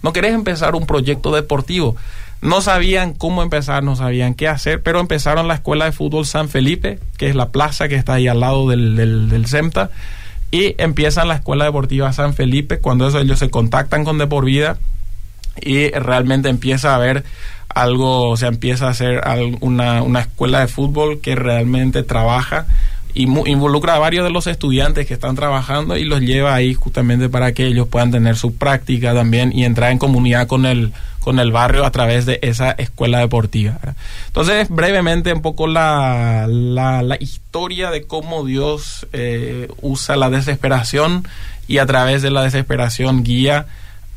¿no 0.03 0.15
querés 0.15 0.33
empezar 0.33 0.75
un 0.75 0.87
proyecto 0.87 1.35
deportivo? 1.35 1.97
No 2.41 2.63
sabían 2.63 3.13
cómo 3.13 3.43
empezar, 3.43 3.83
no 3.83 3.95
sabían 3.95 4.33
qué 4.33 4.49
hacer, 4.49 4.83
pero 4.83 4.99
empezaron 4.99 5.47
la 5.47 5.57
Escuela 5.57 5.85
de 5.85 5.93
Fútbol 5.93 6.25
San 6.25 6.49
Felipe, 6.49 6.99
que 7.19 7.29
es 7.29 7.35
la 7.35 7.51
plaza 7.51 7.89
que 7.89 7.97
está 7.97 8.15
ahí 8.15 8.27
al 8.27 8.41
lado 8.41 8.71
del, 8.71 8.97
del, 8.97 9.47
y 10.51 10.75
empiezan 10.79 11.29
la 11.29 11.35
escuela 11.35 11.67
deportiva 11.67 12.11
San 12.15 12.33
Felipe, 12.33 12.79
cuando 12.79 13.07
eso 13.07 13.19
ellos 13.19 13.39
se 13.39 13.51
contactan 13.51 14.03
con 14.03 14.17
De 14.17 14.27
por 14.27 14.47
Vida 14.47 14.79
y 15.61 15.91
realmente 15.91 16.49
empieza 16.49 16.93
a 16.93 16.97
haber 16.97 17.25
algo, 17.69 18.31
o 18.31 18.37
sea, 18.37 18.49
empieza 18.49 18.87
a 18.87 18.91
hacer 18.91 19.21
una, 19.61 20.03
una 20.03 20.21
escuela 20.21 20.61
de 20.61 20.69
fútbol 20.69 21.21
que 21.21 21.35
realmente 21.35 22.03
trabaja 22.03 22.67
y 23.15 23.23
involucra 23.23 23.95
a 23.95 23.99
varios 24.01 24.25
de 24.25 24.31
los 24.31 24.49
estudiantes 24.49 25.07
que 25.07 25.15
están 25.15 25.37
trabajando 25.37 25.97
y 25.97 26.05
los 26.05 26.21
lleva 26.21 26.55
ahí 26.55 26.75
justamente 26.75 27.29
para 27.29 27.53
que 27.53 27.67
ellos 27.67 27.87
puedan 27.87 28.11
tener 28.11 28.37
su 28.37 28.57
práctica 28.57 29.15
también 29.15 29.53
y 29.57 29.65
entrar 29.65 29.93
en 29.93 29.99
comunidad 29.99 30.49
con 30.49 30.67
el, 30.67 30.93
con 31.21 31.39
el 31.39 31.53
barrio 31.53 31.85
a 31.85 31.93
través 31.93 32.27
de 32.27 32.41
esa 32.43 32.73
escuela 32.73 33.21
deportiva. 33.21 33.79
Entonces, 34.27 34.69
brevemente, 34.69 35.33
un 35.33 35.43
poco 35.43 35.69
la, 35.69 36.47
la, 36.49 37.17
historia 37.21 37.93
de 37.93 38.03
cómo 38.03 38.45
Dios 38.45 39.07
eh, 39.13 39.69
usa 39.81 40.17
la 40.17 40.29
desesperación 40.29 41.27
y 41.69 41.79
a 41.79 41.87
través 41.87 42.21
de 42.21 42.33
la 42.33 42.43
desesperación 42.43 43.23
guía 43.23 43.67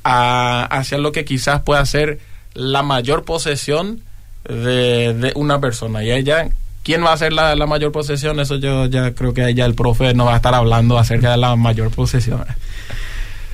a, 0.08 0.64
hacia 0.64 0.98
lo 0.98 1.12
que 1.12 1.26
quizás 1.26 1.62
pueda 1.62 1.86
ser 1.86 2.20
la 2.54 2.82
mayor 2.82 3.24
posesión 3.24 4.02
de, 4.46 5.14
de 5.14 5.32
una 5.36 5.60
persona. 5.60 6.04
Y 6.04 6.12
ella 6.12 6.50
¿Quién 6.88 7.04
va 7.04 7.12
a 7.12 7.18
ser 7.18 7.34
la, 7.34 7.54
mayor 7.68 7.92
posesión? 7.92 8.40
Eso 8.40 8.56
yo 8.56 8.86
ya 8.86 9.14
creo 9.14 9.34
que 9.34 9.54
ya 9.54 9.66
el 9.66 9.76
profe 9.76 10.14
nos 10.14 10.28
va 10.28 10.36
a 10.36 10.36
estar 10.38 10.56
hablando 10.56 10.98
acerca 10.98 11.32
de 11.32 11.36
la 11.36 11.54
mayor 11.58 11.92
posesión. 11.92 12.46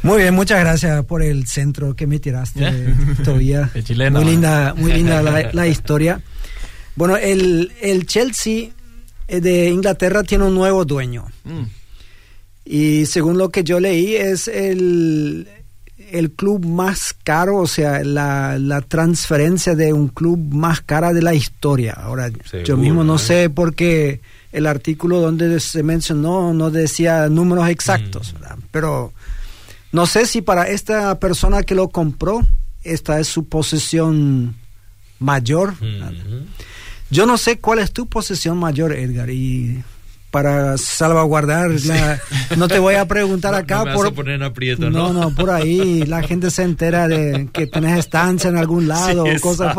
Muy 0.04 0.22
bien, 0.22 0.36
muchas 0.36 0.60
gracias 0.60 1.04
por 1.06 1.24
el 1.24 1.48
centro 1.48 1.96
que 1.96 2.06
me 2.06 2.20
tiraste 2.20 2.94
todavía. 3.24 3.72
Muy 4.12 4.24
linda, 4.24 4.76
muy 4.76 4.94
linda 4.94 5.24
la, 5.52 5.66
historia. 5.66 6.22
Bueno, 6.96 7.18
el, 7.18 7.72
el, 7.82 8.06
Chelsea 8.06 8.70
eh, 9.28 9.42
de 9.42 9.68
Inglaterra 9.70 10.22
tiene 10.22 10.44
un 10.44 10.54
nuevo 10.54 10.86
dueño. 10.86 11.26
Mm. 11.44 11.64
Y 12.66 13.08
según 13.08 13.40
lo 13.40 13.50
que 13.50 13.64
yo 13.64 13.80
leí, 13.80 14.16
es 14.16 14.48
el, 14.48 15.48
el 16.13 16.32
club 16.32 16.63
más 16.63 17.15
caro, 17.24 17.58
o 17.58 17.67
sea, 17.67 18.03
la, 18.03 18.60
la, 18.60 18.82
transferencia 18.82 19.74
de 19.74 19.93
un 19.93 20.10
club 20.10 20.38
más 20.38 20.79
cara 20.79 21.12
de 21.12 21.24
la 21.24 21.34
historia. 21.34 21.93
Ahora, 21.93 22.29
yo 22.63 22.77
mismo 22.77 23.03
no 23.03 23.17
sé 23.17 23.50
por 23.50 23.74
qué 23.74 24.22
el 24.51 24.67
artículo 24.67 25.20
donde 25.20 25.60
se 25.60 25.82
mencionó 25.82 26.53
no 26.53 26.70
decía 26.70 27.27
números 27.29 27.67
exactos, 27.67 28.36
mm. 28.36 28.62
pero 28.70 29.12
no 29.91 30.05
sé 30.05 30.27
si 30.27 30.43
para 30.43 30.67
esta 30.67 31.17
persona 31.17 31.63
que 31.63 31.74
lo 31.74 31.89
compró, 31.89 32.46
esta 32.84 33.20
es 33.20 33.27
su 33.27 33.46
posesión 33.46 34.55
mayor. 35.17 35.74
Mm. 35.82 36.46
Yo 37.10 37.25
no 37.25 37.39
sé 37.39 37.58
cuál 37.58 37.79
es 37.79 37.91
tu 37.91 38.05
posesión 38.05 38.60
mayor, 38.60 38.93
Edgar, 38.93 39.32
y 39.32 39.84
para 40.34 40.80
salvaguardar 40.80 41.70
la, 41.86 42.20
no 42.58 42.68
te 42.68 42.80
voy 42.80 42.96
a 42.96 43.08
preguntar 43.08 43.54
acá 43.54 43.86
no 43.86 43.94
por 43.94 44.12
poner 44.16 44.42
aprieto, 44.42 44.90
¿no? 44.90 45.13
no 45.13 45.30
por 45.30 45.52
ahí 45.52 46.08
la 46.08 46.24
gente 46.24 46.50
se 46.50 46.63
entera 46.63 47.08
de 47.08 47.50
que 47.54 47.68
tenés 47.68 48.00
estancia 48.00 48.50
en 48.50 48.58
algún 48.58 48.88
lado 48.88 49.25
o 49.25 49.40
cosas 49.40 49.75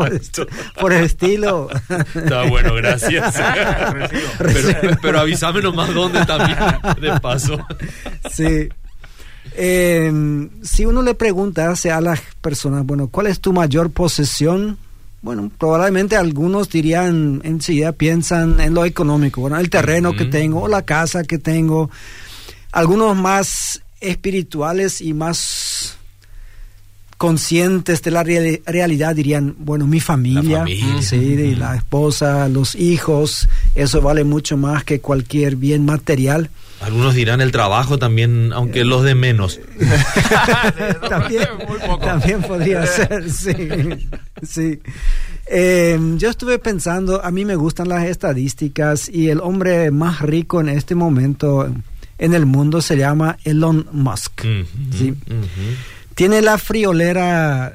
por, 0.79 0.93
el 0.93 1.03
estilo. 1.03 1.67
Está 2.15 2.43
bueno 2.43 2.73
gracias. 2.75 3.35
Pero, 4.37 4.97
pero 5.01 5.19
avísame 5.19 5.61
nomás 5.61 5.93
dónde 5.93 6.25
también 6.25 6.57
de 7.01 7.19
paso. 7.19 7.59
Sí. 8.31 8.69
Eh, 9.55 10.49
si 10.61 10.85
uno 10.85 11.01
le 11.01 11.15
pregunta 11.15 11.73
a 11.73 12.01
las 12.01 12.21
personas 12.41 12.85
bueno 12.85 13.09
cuál 13.09 13.27
es 13.27 13.41
tu 13.41 13.51
mayor 13.51 13.91
posesión 13.91 14.77
bueno, 15.25 15.51
probablemente 15.57 16.15
algunos 16.15 16.69
dirían 16.69 17.41
enseguida 17.43 17.93
piensan 17.93 18.59
en 18.59 18.75
lo 18.75 18.85
económico, 18.85 19.41
bueno, 19.41 19.57
el 19.57 19.71
terreno 19.71 20.15
que 20.15 20.25
tengo, 20.25 20.61
o 20.61 20.67
la 20.67 20.83
casa 20.83 21.23
que 21.23 21.39
tengo. 21.39 21.89
Algunos 22.71 23.17
más 23.17 23.81
espirituales 23.99 25.01
y 25.01 25.15
más 25.15 25.97
conscientes 27.17 28.03
de 28.03 28.11
la 28.11 28.21
realidad 28.21 29.15
dirían, 29.15 29.55
bueno, 29.57 29.87
mi 29.87 29.99
familia, 29.99 30.63
Sí, 31.01 31.55
la 31.55 31.75
esposa, 31.75 32.47
los 32.47 32.75
hijos, 32.75 33.49
eso 33.73 34.01
vale 34.01 34.25
mucho 34.25 34.57
más 34.57 34.83
que 34.83 34.99
cualquier 34.99 35.55
bien 35.55 35.85
material. 35.85 36.51
Algunos 36.85 37.15
dirán 37.15 37.41
el 37.41 37.51
trabajo 37.51 37.97
también, 37.97 38.53
aunque 38.53 38.85
los 38.85 39.03
de 39.03 39.15
menos. 39.15 39.59
también, 41.09 41.47
también, 41.99 42.43
podría 42.43 42.85
ser, 42.85 43.31
sí. 43.31 43.55
sí. 44.43 44.79
Eh, 45.47 45.99
yo 46.17 46.29
estuve 46.29 46.59
pensando, 46.59 47.25
a 47.25 47.31
mí 47.31 47.43
me 47.43 47.55
gustan 47.55 47.89
las 47.89 48.05
estadísticas 48.05 49.09
y 49.09 49.29
el 49.29 49.39
hombre 49.41 49.89
más 49.89 50.21
rico 50.21 50.61
en 50.61 50.69
este 50.69 50.93
momento 50.93 51.73
en 52.19 52.33
el 52.35 52.45
mundo 52.45 52.83
se 52.83 52.97
llama 52.97 53.37
Elon 53.43 53.87
Musk. 53.91 54.43
¿sí? 54.95 55.15
Tiene 56.13 56.43
la 56.43 56.59
friolera 56.59 57.73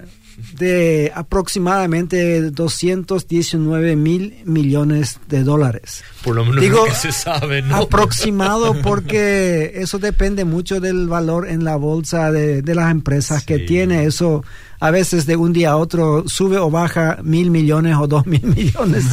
de 0.58 1.12
aproximadamente 1.14 2.50
219 2.50 3.96
mil 3.96 4.36
millones 4.44 5.20
de 5.28 5.44
dólares. 5.44 6.04
Por 6.24 6.36
lo 6.36 6.44
menos 6.44 6.60
Digo, 6.60 6.84
que 6.84 6.94
se 6.94 7.12
sabe, 7.12 7.62
¿no? 7.62 7.76
Aproximado 7.76 8.74
porque 8.82 9.72
eso 9.76 9.98
depende 9.98 10.44
mucho 10.44 10.80
del 10.80 11.08
valor 11.08 11.48
en 11.48 11.64
la 11.64 11.76
bolsa 11.76 12.30
de, 12.30 12.62
las 12.74 12.90
empresas 12.90 13.44
que 13.44 13.58
tiene. 13.58 14.04
Eso 14.04 14.44
a 14.78 14.90
veces 14.90 15.26
de 15.26 15.36
un 15.36 15.52
día 15.52 15.72
a 15.72 15.76
otro 15.76 16.24
sube 16.28 16.58
o 16.58 16.70
baja 16.70 17.18
mil 17.22 17.50
millones 17.50 17.96
o 17.98 18.06
dos 18.06 18.26
mil 18.26 18.42
millones. 18.42 19.04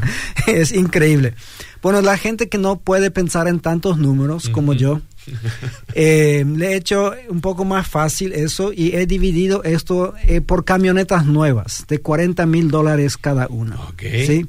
es 0.46 0.72
increíble. 0.72 1.34
Bueno, 1.82 2.00
la 2.00 2.16
gente 2.16 2.48
que 2.48 2.58
no 2.58 2.80
puede 2.80 3.10
pensar 3.10 3.48
en 3.48 3.60
tantos 3.60 3.98
números 3.98 4.48
como 4.48 4.72
yo, 4.72 5.00
eh, 5.94 6.44
le 6.46 6.72
he 6.72 6.76
hecho 6.76 7.12
un 7.28 7.40
poco 7.40 7.64
más 7.64 7.86
fácil 7.86 8.32
eso 8.32 8.72
y 8.72 8.94
he 8.94 9.06
dividido 9.06 9.62
esto 9.64 10.14
eh, 10.26 10.40
por 10.40 10.64
camionetas 10.64 11.26
nuevas 11.26 11.84
de 11.88 12.00
40 12.00 12.46
mil 12.46 12.70
dólares 12.70 13.16
cada 13.16 13.46
una. 13.48 13.78
¿sí? 14.00 14.46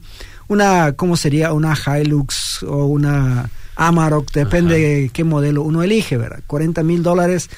Una, 0.48 0.94
¿cómo 0.94 1.18
sería? 1.18 1.54
Una 1.54 1.76
Hilux 1.76 2.64
o 2.64 2.86
una 2.86 3.50
Amarok, 3.76 4.32
depende 4.32 4.80
de 4.80 5.10
qué 5.10 5.24
modelo 5.24 5.62
uno 5.62 5.84
elige, 5.84 6.18
¿verdad? 6.18 6.42
40 6.48 6.84
mil 6.84 7.04
dólares. 7.04 7.50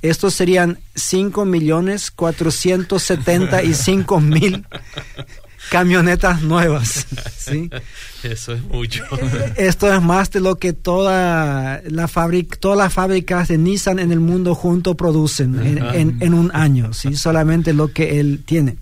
Estos 0.00 0.34
serían 0.34 0.78
5 0.94 1.44
millones 1.44 2.12
475 2.12 4.20
mil 4.20 4.64
camionetas 5.70 6.42
nuevas. 6.42 7.06
¿sí? 7.36 7.70
Eso 8.22 8.52
es 8.52 8.62
mucho. 8.62 9.04
Esto 9.56 9.92
es 9.92 10.02
más 10.02 10.30
de 10.30 10.40
lo 10.40 10.56
que 10.56 10.72
toda 10.72 11.82
la 11.84 12.08
fábrica, 12.08 12.56
todas 12.58 12.78
las 12.78 12.92
fábricas 12.92 13.48
de 13.48 13.58
Nissan 13.58 13.98
en 13.98 14.12
el 14.12 14.20
mundo 14.20 14.54
junto 14.54 14.96
producen 14.96 15.78
en, 15.94 16.34
un 16.34 16.50
año, 16.54 16.92
¿sí? 16.92 17.14
solamente 17.14 17.72
lo 17.72 17.92
que 17.92 18.20
él 18.20 18.42
tiene. 18.44 18.76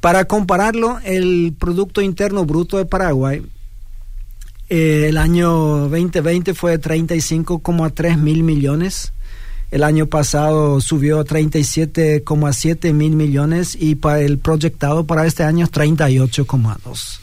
Para 0.00 0.26
compararlo, 0.26 0.98
el 1.04 1.54
Producto 1.58 2.00
Interno 2.00 2.44
Bruto 2.44 2.78
de 2.78 2.86
Paraguay 2.86 3.42
eh, 4.68 5.06
el 5.08 5.18
año 5.18 5.88
2020 5.88 6.54
fue 6.54 6.80
35,3 6.80 8.16
mil 8.16 8.42
millones 8.42 9.12
el 9.70 9.82
año 9.82 10.06
pasado 10.06 10.80
subió 10.80 11.20
a 11.20 11.24
37,7 11.24 12.92
mil 12.92 13.16
millones 13.16 13.76
y 13.78 13.96
para 13.96 14.20
el 14.20 14.38
proyectado 14.38 15.06
para 15.06 15.26
este 15.26 15.42
año 15.42 15.66
38,2. 15.66 17.18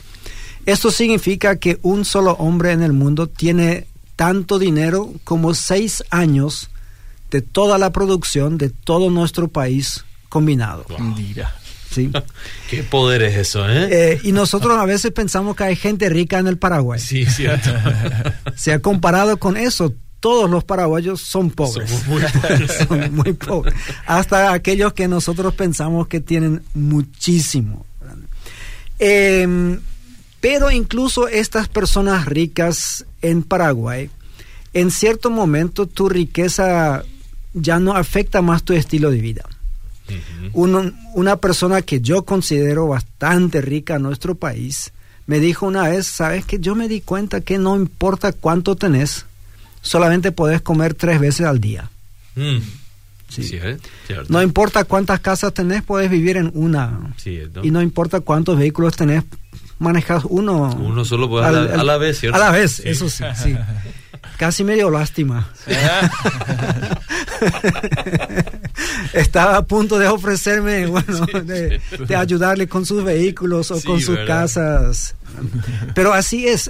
Esto 0.65 0.91
significa 0.91 1.57
que 1.57 1.79
un 1.81 2.05
solo 2.05 2.33
hombre 2.33 2.71
en 2.71 2.83
el 2.83 2.93
mundo 2.93 3.27
tiene 3.27 3.87
tanto 4.15 4.59
dinero 4.59 5.11
como 5.23 5.53
seis 5.53 6.03
años 6.09 6.69
de 7.31 7.41
toda 7.41 7.77
la 7.77 7.91
producción 7.91 8.57
de 8.57 8.69
todo 8.69 9.09
nuestro 9.09 9.47
país 9.47 10.05
combinado. 10.29 10.85
¿Sí? 11.91 12.11
Qué 12.69 12.83
poder 12.83 13.23
es 13.23 13.35
eso, 13.35 13.67
¿eh? 13.69 13.87
¿eh? 13.91 14.19
Y 14.23 14.31
nosotros 14.31 14.77
a 14.77 14.85
veces 14.85 15.11
pensamos 15.11 15.55
que 15.55 15.63
hay 15.63 15.75
gente 15.75 16.09
rica 16.09 16.39
en 16.39 16.47
el 16.47 16.57
Paraguay. 16.57 16.99
Sí, 16.99 17.25
cierto. 17.25 17.69
Se 18.55 18.71
ha 18.73 18.79
comparado 18.79 19.37
con 19.37 19.57
eso, 19.57 19.93
todos 20.23 20.49
los 20.49 20.63
paraguayos 20.63 21.19
son 21.19 21.51
pobres. 21.51 21.91
son 22.87 23.13
muy 23.13 23.33
pobres. 23.33 23.73
Hasta 24.05 24.53
aquellos 24.53 24.93
que 24.93 25.09
nosotros 25.09 25.53
pensamos 25.53 26.07
que 26.07 26.21
tienen 26.21 26.63
muchísimo. 26.73 27.85
Em, 28.99 29.81
pero 30.39 30.71
incluso 30.71 31.27
estas 31.27 31.67
personas 31.67 32.25
ricas 32.25 33.05
en 33.21 33.43
Paraguay, 33.43 34.09
en 34.71 34.91
cierto 34.91 35.29
momento 35.29 35.87
tu 35.87 36.07
riqueza 36.07 37.03
ya 37.53 37.79
no 37.79 37.93
afecta 37.97 38.41
más 38.41 38.63
tu 38.63 38.71
estilo 38.71 39.11
de 39.11 39.19
vida. 39.19 39.43
una 40.53 41.35
persona 41.35 41.81
que 41.81 41.99
yo 41.99 42.23
considero 42.23 42.87
bastante 42.87 43.59
rica 43.59 43.95
en 43.95 44.03
nuestro 44.03 44.35
país 44.35 44.93
me 45.25 45.39
dijo 45.39 45.65
una 45.65 45.89
vez, 45.89 46.07
sabes 46.07 46.45
que 46.45 46.59
yo 46.59 46.75
me 46.75 46.87
di 46.87 47.01
cuenta 47.01 47.41
que 47.41 47.57
no 47.57 47.75
importa 47.75 48.31
cuánto 48.31 48.77
tenés, 48.77 49.25
solamente 49.83 50.31
podés 50.31 50.61
comer 50.61 50.95
tres 50.95 51.19
veces 51.19 51.45
al 51.45 51.61
día. 51.61 51.91
Mm. 52.35 52.57
Sí. 53.29 53.49
¿eh? 53.53 53.77
no 54.29 54.43
importa 54.43 54.83
cuántas 54.83 55.19
casas 55.19 55.53
tenés, 55.53 55.81
puedes 55.81 56.09
vivir 56.09 56.37
en 56.37 56.51
una. 56.53 57.15
Y 57.63 57.71
no 57.71 57.81
importa 57.81 58.19
cuántos 58.19 58.57
vehículos 58.57 58.95
tenés, 58.95 59.23
manejas 59.79 60.23
uno. 60.25 60.75
Uno 60.75 61.03
solo 61.03 61.29
puede 61.29 61.45
a, 61.45 61.51
la, 61.83 61.97
vez, 61.97 62.19
¿cierto? 62.19 62.35
A 62.35 62.39
la 62.39 62.51
vez, 62.51 62.79
eso 62.79 63.09
sí. 63.09 63.23
casi 64.43 64.65
me 64.65 64.75
dio 64.75 64.89
lástima. 64.89 65.47
Estaba 69.13 69.55
a 69.55 69.61
punto 69.61 69.97
de 69.97 70.09
ofrecerme, 70.09 70.85
bueno, 70.85 71.25
de, 71.45 71.79
ayudarle 72.13 72.67
con 72.67 72.85
sus 72.85 73.05
vehículos 73.05 73.71
o 73.71 73.81
con 73.81 74.01
sus 74.01 74.19
casas. 74.27 75.15
Pero 75.95 76.11
así 76.11 76.45
es, 76.45 76.69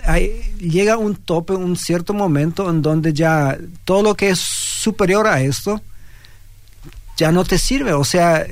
llega 0.59 0.97
un 0.97 1.15
tope, 1.15 1.53
un 1.53 1.75
cierto 1.75 2.13
momento 2.13 2.69
en 2.69 2.83
donde 2.83 3.11
ya 3.11 3.57
todo 3.85 4.03
lo 4.03 4.13
que 4.13 4.29
es 4.29 4.37
superior 4.39 5.25
a 5.25 5.41
esto 5.41 5.81
ya 7.17 7.31
no 7.31 7.43
te 7.43 7.57
sirve. 7.57 7.93
O 7.93 8.03
sea, 8.03 8.45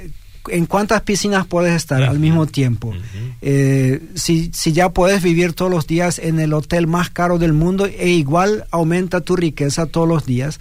en 0.50 0.66
cuántas 0.66 1.02
piscinas 1.02 1.46
puedes 1.46 1.76
estar 1.76 2.02
al 2.04 2.20
mismo 2.20 2.48
tiempo. 2.48 2.94
Eh, 3.42 4.02
si, 4.16 4.52
si, 4.54 4.72
ya 4.72 4.90
puedes 4.90 5.22
vivir 5.22 5.54
todos 5.54 5.72
los 5.72 5.88
días 5.88 6.20
en 6.20 6.40
el 6.40 6.54
hotel 6.54 6.88
más 6.88 7.10
caro 7.10 7.38
del 7.38 7.54
mundo 7.54 7.86
e 7.86 8.10
igual 8.10 8.66
aumenta 8.72 9.22
tu 9.22 9.36
riqueza 9.36 9.86
todos 9.86 10.08
los 10.08 10.26
días, 10.26 10.60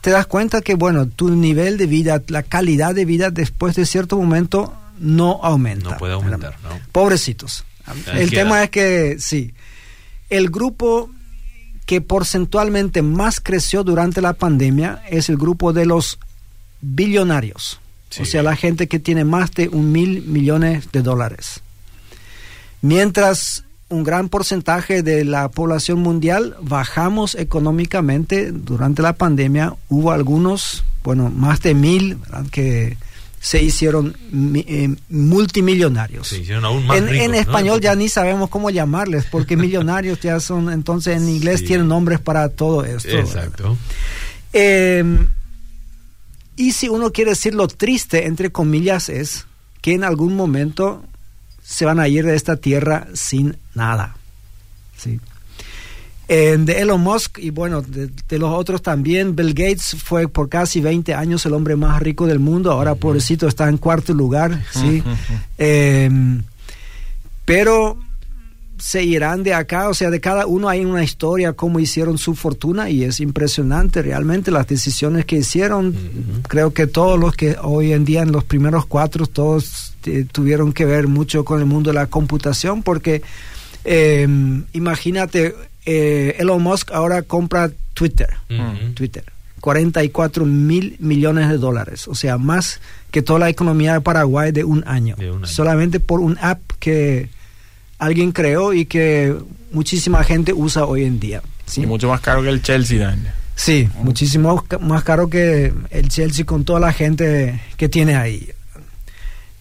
te 0.00 0.10
das 0.10 0.26
cuenta 0.26 0.60
que, 0.60 0.74
bueno, 0.74 1.06
tu 1.08 1.30
nivel 1.30 1.76
de 1.76 1.86
vida, 1.86 2.22
la 2.28 2.42
calidad 2.42 2.94
de 2.94 3.04
vida 3.04 3.30
después 3.30 3.74
de 3.76 3.84
cierto 3.84 4.16
momento 4.16 4.74
no 4.98 5.40
aumenta. 5.42 5.90
No 5.90 5.96
puede 5.96 6.14
aumentar, 6.14 6.56
¿no? 6.62 6.78
Pobrecitos. 6.92 7.64
El 8.12 8.30
tema 8.30 8.62
es 8.62 8.70
que, 8.70 9.16
sí, 9.18 9.52
el 10.30 10.50
grupo 10.50 11.10
que 11.86 12.00
porcentualmente 12.00 13.00
más 13.02 13.40
creció 13.40 13.82
durante 13.82 14.20
la 14.20 14.34
pandemia 14.34 15.02
es 15.08 15.30
el 15.30 15.38
grupo 15.38 15.72
de 15.72 15.86
los 15.86 16.18
billonarios. 16.80 17.80
O 18.20 18.24
sea, 18.24 18.42
la 18.42 18.56
gente 18.56 18.88
que 18.88 18.98
tiene 18.98 19.24
más 19.24 19.52
de 19.52 19.68
un 19.68 19.92
mil 19.92 20.22
millones 20.22 20.90
de 20.92 21.02
dólares. 21.02 21.60
Mientras 22.80 23.64
un 23.88 24.04
gran 24.04 24.28
porcentaje 24.28 25.02
de 25.02 25.24
la 25.24 25.48
población 25.48 26.00
mundial 26.00 26.56
bajamos 26.60 27.34
económicamente 27.34 28.52
durante 28.52 29.02
la 29.02 29.14
pandemia, 29.14 29.74
hubo 29.88 30.12
algunos, 30.12 30.84
bueno, 31.02 31.30
más 31.30 31.62
de 31.62 31.74
mil 31.74 32.18
que 32.50 32.96
se 33.40 33.62
hicieron 33.62 34.16
eh, 34.56 34.94
multimillonarios. 35.08 36.28
Se 36.28 36.38
hicieron 36.40 36.64
aún 36.64 36.86
más 36.86 36.98
en, 36.98 37.08
en 37.08 37.34
español 37.34 37.80
ya 37.80 37.94
ni 37.94 38.08
sabemos 38.08 38.50
cómo 38.50 38.70
llamarles, 38.70 39.26
porque 39.30 39.56
millonarios 39.56 40.20
ya 40.20 40.40
son, 40.40 40.72
entonces 40.72 41.16
en 41.16 41.28
inglés 41.28 41.64
tienen 41.64 41.88
nombres 41.88 42.20
para 42.20 42.48
todo 42.48 42.84
esto. 42.84 43.08
Exacto. 43.08 43.76
Eh, 44.52 45.04
y 46.58 46.72
si 46.72 46.88
uno 46.88 47.12
quiere 47.12 47.30
decir 47.30 47.54
lo 47.54 47.68
triste, 47.68 48.26
entre 48.26 48.50
comillas, 48.50 49.08
es 49.08 49.46
que 49.80 49.94
en 49.94 50.02
algún 50.02 50.34
momento 50.34 51.04
se 51.62 51.84
van 51.84 52.00
a 52.00 52.08
ir 52.08 52.26
de 52.26 52.34
esta 52.34 52.56
tierra 52.56 53.06
sin 53.14 53.56
nada. 53.74 54.16
¿sí? 54.96 55.20
de 56.28 56.80
Elon 56.80 57.00
Musk 57.00 57.38
y 57.38 57.48
bueno, 57.48 57.80
de, 57.80 58.38
los 58.38 58.52
otros 58.52 58.82
también, 58.82 59.34
Bill 59.34 59.54
Gates 59.54 59.96
fue 60.02 60.28
por 60.28 60.50
casi 60.50 60.82
20 60.82 61.14
años 61.14 61.46
el 61.46 61.54
hombre 61.54 61.74
más 61.74 62.02
rico 62.02 62.26
del 62.26 62.38
mundo, 62.38 62.70
ahora 62.70 62.96
pobrecito 62.96 63.48
está 63.48 63.66
en 63.68 63.78
cuarto 63.78 64.12
lugar, 64.12 64.62
¿sí? 64.70 65.02
Em, 65.56 66.42
pero 67.46 67.98
se 68.78 69.02
irán 69.02 69.42
de 69.42 69.54
acá, 69.54 69.88
o 69.88 69.94
sea, 69.94 70.10
de 70.10 70.20
cada 70.20 70.46
uno 70.46 70.68
hay 70.68 70.84
una 70.84 71.02
historia, 71.02 71.52
cómo 71.52 71.80
hicieron 71.80 72.18
su 72.18 72.34
fortuna 72.34 72.90
y 72.90 73.04
es 73.04 73.20
impresionante 73.20 74.02
realmente 74.02 74.50
las 74.50 74.66
decisiones 74.66 75.24
que 75.24 75.36
hicieron. 75.36 75.94
Creo 76.48 76.72
que 76.72 76.86
todos 76.86 77.18
los 77.18 77.34
que 77.34 77.56
hoy 77.60 77.92
en 77.92 78.04
día 78.04 78.22
en 78.22 78.32
los 78.32 78.44
primeros 78.44 78.86
cuatro, 78.86 79.26
todos 79.26 79.94
eh, 80.06 80.26
tuvieron 80.30 80.72
que 80.72 80.84
ver 80.84 81.08
mucho 81.08 81.44
con 81.44 81.60
el 81.60 81.66
mundo 81.66 81.90
de 81.90 81.94
la 81.94 82.06
computación 82.06 82.82
porque 82.82 83.22
em, 83.84 84.64
imagínate, 84.72 85.54
eh, 85.84 86.36
Elon 86.38 86.62
Musk 86.62 86.92
ahora 86.92 87.22
compra 87.22 87.70
Twitter, 87.94 88.28
Twitter. 88.94 89.24
44 89.60 90.44
mil 90.44 90.94
millones 91.00 91.48
de 91.48 91.58
dólares, 91.58 92.06
o 92.06 92.14
sea, 92.14 92.38
más 92.38 92.80
que 93.10 93.22
toda 93.22 93.40
la 93.40 93.48
economía 93.48 93.94
de 93.94 94.00
Paraguay 94.00 94.52
de 94.52 94.62
un 94.62 94.84
año. 94.86 95.16
solamente 95.42 95.98
por 95.98 96.20
un 96.20 96.38
app 96.40 96.60
que 96.78 97.28
alguien 97.98 98.32
creó 98.32 98.72
y 98.72 98.86
que 98.86 99.34
muchísima 99.72 100.24
gente 100.24 100.52
usa 100.52 100.84
hoy 100.84 101.04
en 101.04 101.20
día. 101.20 101.42
¿sí? 101.66 101.82
Y 101.82 101.86
mucho 101.86 102.08
más 102.08 102.20
caro 102.20 102.42
que 102.42 102.48
el 102.48 102.62
Chelsea, 102.62 102.98
Daniel. 102.98 103.32
Sí, 103.54 103.88
muchísimo 104.02 104.64
más 104.80 105.02
caro 105.02 105.28
que 105.28 105.72
el 105.90 106.08
Chelsea 106.08 106.44
con 106.44 106.64
toda 106.64 106.78
la 106.78 106.92
gente 106.92 107.60
que 107.76 107.88
tiene 107.88 108.14
ahí. 108.14 108.48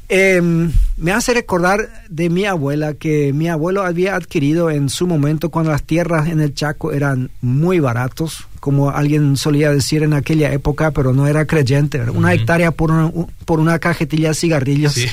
Em, 0.09 0.71
me 0.95 1.11
hace 1.11 1.33
recordar 1.33 1.89
de 2.07 2.29
mi 2.29 2.45
abuela 2.45 2.93
que 2.93 3.33
mi 3.33 3.49
abuelo 3.49 3.83
había 3.83 4.15
adquirido 4.15 4.69
en 4.69 4.89
su 4.89 5.05
momento 5.05 5.49
cuando 5.49 5.71
las 5.71 5.83
tierras 5.83 6.29
en 6.29 6.39
el 6.39 6.53
Chaco 6.53 6.93
eran 6.93 7.29
muy 7.41 7.81
baratos, 7.81 8.47
como 8.61 8.91
alguien 8.91 9.35
solía 9.35 9.71
decir 9.71 10.03
en 10.03 10.13
aquella 10.13 10.53
época, 10.53 10.91
pero 10.91 11.11
no 11.11 11.27
era 11.27 11.45
creyente, 11.45 11.99
una 12.09 12.33
hectárea 12.33 12.71
por 12.71 12.91
una, 12.91 13.11
por 13.43 13.59
una 13.59 13.79
cajetilla 13.79 14.29
de 14.29 14.35
cigarrillos. 14.35 14.95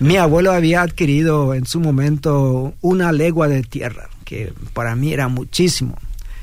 Mi 0.00 0.16
abuelo 0.16 0.52
había 0.52 0.82
adquirido 0.82 1.54
en 1.54 1.66
su 1.66 1.78
momento 1.78 2.74
una 2.80 3.12
legua 3.12 3.48
de 3.48 3.62
tierra, 3.62 4.08
que 4.24 4.52
para 4.72 4.96
mí 4.96 5.12
era 5.12 5.28
muchísimo. 5.28 5.96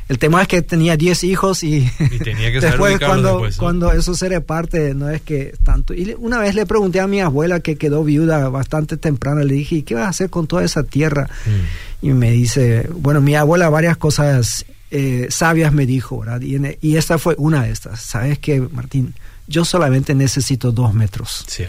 El 0.09 0.19
tema 0.19 0.41
es 0.41 0.47
que 0.47 0.61
tenía 0.61 0.95
10 0.95 1.25
hijos 1.25 1.63
y, 1.63 1.89
tenía 2.23 2.51
que 2.51 2.59
después 2.61 2.97
cuando, 2.99 3.45
cuando 3.57 3.91
eso 3.91 4.15
se 4.15 4.29
reparte 4.29 4.93
no 4.93 5.09
es 5.09 5.21
que 5.21 5.53
tanto. 5.63 5.93
Y 5.93 6.15
una 6.17 6.39
vez 6.39 6.55
le 6.55 6.65
pregunté 6.65 7.01
a 7.01 7.07
mi 7.07 7.19
abuela 7.19 7.59
que 7.59 7.75
quedó 7.75 8.03
viuda 8.05 8.47
bastante 8.47 8.95
temprano, 8.95 9.41
le 9.41 9.55
dije, 9.55 9.83
¿qué 9.83 9.95
vas 9.95 10.05
a 10.05 10.09
hacer 10.09 10.29
con 10.29 10.47
toda 10.47 10.63
esa 10.63 10.83
tierra? 10.83 11.29
Mm. 11.45 12.05
Y 12.07 12.13
me 12.13 12.31
dice, 12.31 12.87
bueno, 12.93 13.19
mi 13.19 13.35
abuela 13.35 13.69
varias 13.69 13.97
cosas 13.97 14.65
eh, 14.91 15.27
sabias 15.29 15.73
me 15.73 15.85
dijo, 15.85 16.19
¿verdad? 16.19 16.41
Y, 16.41 16.57
y, 16.81 16.95
esta 16.95 17.17
fue 17.17 17.35
una 17.37 17.63
de 17.63 17.71
estas. 17.71 17.99
¿Sabes 17.99 18.39
qué, 18.39 18.61
Martín? 18.61 19.13
Yo 19.47 19.65
solamente 19.65 20.15
necesito 20.15 20.71
dos 20.71 20.93
metros. 20.93 21.43
Sí. 21.47 21.65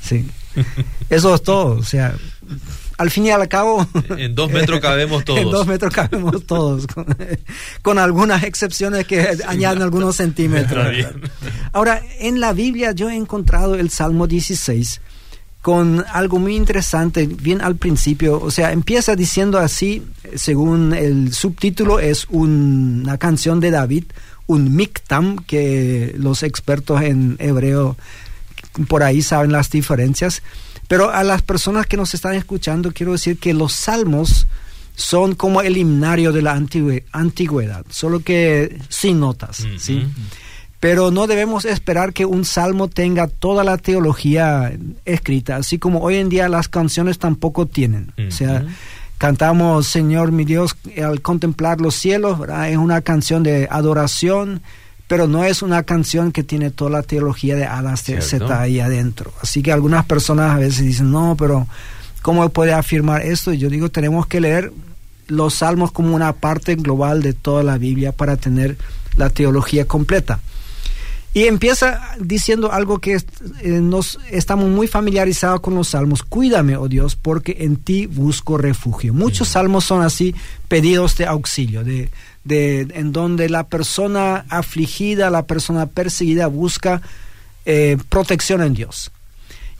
sí. 0.00 0.26
Eso 1.10 1.34
es 1.34 1.42
todo. 1.42 1.76
O 1.78 1.82
sea, 1.82 2.14
al 2.98 3.10
fin 3.10 3.26
y 3.26 3.30
al 3.30 3.48
cabo. 3.48 3.86
En 4.16 4.34
dos 4.34 4.50
metros 4.50 4.80
cabemos 4.82 5.24
todos. 5.24 5.40
en 5.40 5.50
dos 5.50 5.66
metros 5.66 5.92
cabemos 5.92 6.44
todos. 6.46 6.86
Con, 7.82 7.98
algunas 7.98 8.42
excepciones 8.42 9.06
que 9.06 9.38
añaden 9.46 9.82
algunos 9.82 10.16
centímetros. 10.16 10.86
Ahora, 11.72 12.02
en 12.18 12.40
la 12.40 12.52
Biblia 12.52 12.92
yo 12.92 13.08
he 13.08 13.16
encontrado 13.16 13.74
el 13.74 13.90
Salmo 13.90 14.26
16 14.26 15.00
con 15.62 16.04
algo 16.12 16.38
muy 16.38 16.56
interesante, 16.56 17.26
bien 17.26 17.60
al 17.60 17.76
principio. 17.76 18.40
O 18.40 18.50
sea, 18.50 18.72
empieza 18.72 19.14
diciendo 19.16 19.58
así, 19.58 20.02
según 20.34 20.94
el 20.94 21.32
subtítulo, 21.32 22.00
es 22.00 22.26
una 22.30 23.18
canción 23.18 23.60
de 23.60 23.70
David, 23.70 24.04
un 24.46 24.74
miktam, 24.74 25.36
que 25.44 26.14
los 26.18 26.42
expertos 26.42 27.02
en 27.02 27.36
hebreo 27.38 27.96
por 28.86 29.02
ahí 29.02 29.22
saben 29.22 29.52
las 29.52 29.70
diferencias. 29.70 30.42
Pero 30.88 31.10
a 31.10 31.22
las 31.22 31.42
personas 31.42 31.86
que 31.86 31.96
nos 31.96 32.14
están 32.14 32.34
escuchando, 32.34 32.92
quiero 32.92 33.12
decir 33.12 33.38
que 33.38 33.54
los 33.54 33.72
salmos 33.72 34.46
son 34.96 35.34
como 35.34 35.62
el 35.62 35.76
himnario 35.76 36.32
de 36.32 36.42
la 36.42 36.52
antigüedad, 36.52 37.86
solo 37.88 38.20
que 38.20 38.78
sin 38.88 39.20
notas, 39.20 39.64
¿sí? 39.78 40.06
Pero 40.78 41.10
no 41.10 41.26
debemos 41.26 41.64
esperar 41.64 42.12
que 42.12 42.24
un 42.24 42.44
salmo 42.44 42.88
tenga 42.88 43.28
toda 43.28 43.64
la 43.64 43.78
teología 43.78 44.72
escrita, 45.04 45.56
así 45.56 45.78
como 45.78 46.00
hoy 46.00 46.16
en 46.16 46.28
día 46.28 46.48
las 46.48 46.68
canciones 46.68 47.18
tampoco 47.18 47.66
tienen. 47.66 48.12
O 48.28 48.30
sea, 48.30 48.64
cantamos 49.16 49.86
Señor 49.86 50.32
mi 50.32 50.44
Dios 50.44 50.76
al 51.02 51.20
contemplar 51.22 51.80
los 51.80 51.94
cielos, 51.94 52.38
es 52.66 52.76
una 52.76 53.00
canción 53.00 53.42
de 53.42 53.68
adoración, 53.70 54.60
pero 55.10 55.26
no 55.26 55.42
es 55.42 55.60
una 55.60 55.82
canción 55.82 56.30
que 56.30 56.44
tiene 56.44 56.70
toda 56.70 56.92
la 56.92 57.02
teología 57.02 57.56
de 57.56 57.64
A 57.64 57.96
Z 57.96 58.60
ahí 58.60 58.78
adentro. 58.78 59.32
Así 59.42 59.60
que 59.60 59.72
algunas 59.72 60.06
personas 60.06 60.54
a 60.54 60.58
veces 60.58 60.84
dicen, 60.84 61.10
no, 61.10 61.34
pero 61.36 61.66
¿cómo 62.22 62.48
puede 62.50 62.72
afirmar 62.72 63.22
esto? 63.22 63.52
Y 63.52 63.58
yo 63.58 63.68
digo, 63.68 63.90
tenemos 63.90 64.28
que 64.28 64.40
leer 64.40 64.72
los 65.26 65.54
salmos 65.54 65.90
como 65.90 66.14
una 66.14 66.34
parte 66.34 66.76
global 66.76 67.22
de 67.22 67.32
toda 67.32 67.64
la 67.64 67.76
Biblia 67.76 68.12
para 68.12 68.36
tener 68.36 68.76
la 69.16 69.30
teología 69.30 69.84
completa. 69.84 70.38
Y 71.34 71.46
empieza 71.46 72.00
diciendo 72.20 72.70
algo 72.70 73.00
que 73.00 73.14
eh, 73.14 73.68
nos 73.68 74.16
estamos 74.30 74.68
muy 74.68 74.86
familiarizados 74.86 75.58
con 75.58 75.74
los 75.74 75.88
salmos. 75.88 76.22
Cuídame, 76.22 76.76
oh 76.76 76.86
Dios, 76.86 77.16
porque 77.16 77.56
en 77.58 77.74
ti 77.74 78.06
busco 78.06 78.58
refugio. 78.58 79.12
Muchos 79.12 79.48
salmos 79.48 79.84
son 79.84 80.02
así 80.02 80.36
pedidos 80.68 81.16
de 81.16 81.26
auxilio, 81.26 81.82
de 81.82 82.10
en 82.48 83.12
donde 83.12 83.48
la 83.48 83.64
persona 83.64 84.46
afligida, 84.48 85.30
la 85.30 85.46
persona 85.46 85.86
perseguida 85.86 86.46
busca 86.46 87.02
eh, 87.66 87.98
protección 88.08 88.62
en 88.62 88.74
Dios. 88.74 89.10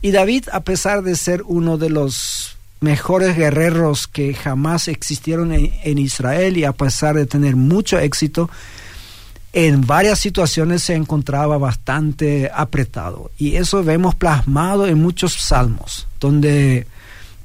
Y 0.03 0.13
David, 0.13 0.45
a 0.53 0.61
pesar 0.61 1.03
de 1.03 1.17
ser 1.17 1.43
uno 1.47 1.79
de 1.79 1.91
los 1.91 2.57
mejores 2.81 3.37
guerreros 3.37 4.07
que 4.07 4.33
jamás 4.35 4.89
existieron 4.89 5.53
en, 5.53 5.99
Israel 5.99 6.57
y 6.57 6.65
a 6.65 6.73
pesar 6.73 7.15
de 7.15 7.27
tener 7.27 7.57
mucho 7.57 7.99
éxito, 7.99 8.49
en 9.53 9.87
varias 9.87 10.19
situaciones 10.19 10.83
se 10.83 10.95
encontraba 10.95 11.59
bastante 11.59 12.51
apretado. 12.55 13.31
Y 13.39 13.57
eso 13.57 13.85
vemos 13.85 14.15
plasmado 14.15 14.87
en 14.87 15.01
muchos 15.01 15.35
salmos, 15.35 16.07
donde 16.21 16.87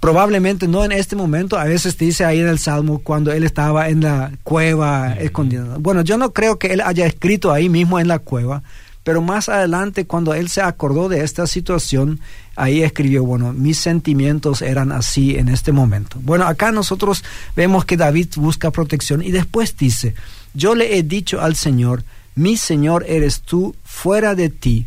Probablemente 0.06 0.68
no 0.68 0.86
en 0.86 0.92
este 0.92 1.16
momento, 1.16 1.58
a 1.58 1.64
veces 1.64 1.98
dice 1.98 2.26
ahí 2.26 2.40
en 2.40 2.48
el 2.48 2.60
Salmo 2.60 3.00
cuando 3.00 3.34
él 3.34 3.44
estaba 3.44 3.90
en 3.90 4.02
la 4.02 4.32
cueva 4.44 5.14
escondido. 5.14 5.80
Bueno, 5.80 6.04
yo 6.04 6.20
no 6.20 6.32
creo 6.32 6.60
que 6.60 6.68
él 6.68 6.82
haya 6.82 7.08
escrito 7.08 7.52
ahí 7.52 7.70
mismo 7.70 8.00
en 8.00 8.08
la 8.08 8.20
cueva, 8.20 8.62
pero 9.04 9.24
más 9.24 9.50
adelante 9.50 10.06
cuando 10.06 10.36
él 10.36 10.48
se 10.48 10.62
acordó 10.62 11.10
de 11.10 11.24
esta 11.24 11.48
situación, 11.48 12.20
ahí 12.56 12.84
escribió, 12.84 13.26
bueno, 13.26 13.52
mis 13.52 13.80
sentimientos 13.80 14.62
eran 14.62 14.92
así 14.92 15.38
en 15.38 15.50
este 15.50 15.72
momento. 15.72 16.20
Bueno, 16.22 16.46
acá 16.46 16.72
nosotros 16.72 17.24
vemos 17.56 17.84
que 17.84 17.98
David 17.98 18.28
busca 18.36 18.70
protección 18.70 19.24
y 19.24 19.32
después 19.32 19.76
dice, 19.76 20.14
yo 20.54 20.76
le 20.76 21.00
he 21.00 21.02
dicho 21.02 21.42
al 21.42 21.56
Señor, 21.56 22.04
mi 22.36 22.58
Señor 22.58 23.06
eres 23.08 23.42
tú, 23.42 23.76
fuera 23.84 24.36
de 24.36 24.50
ti 24.50 24.86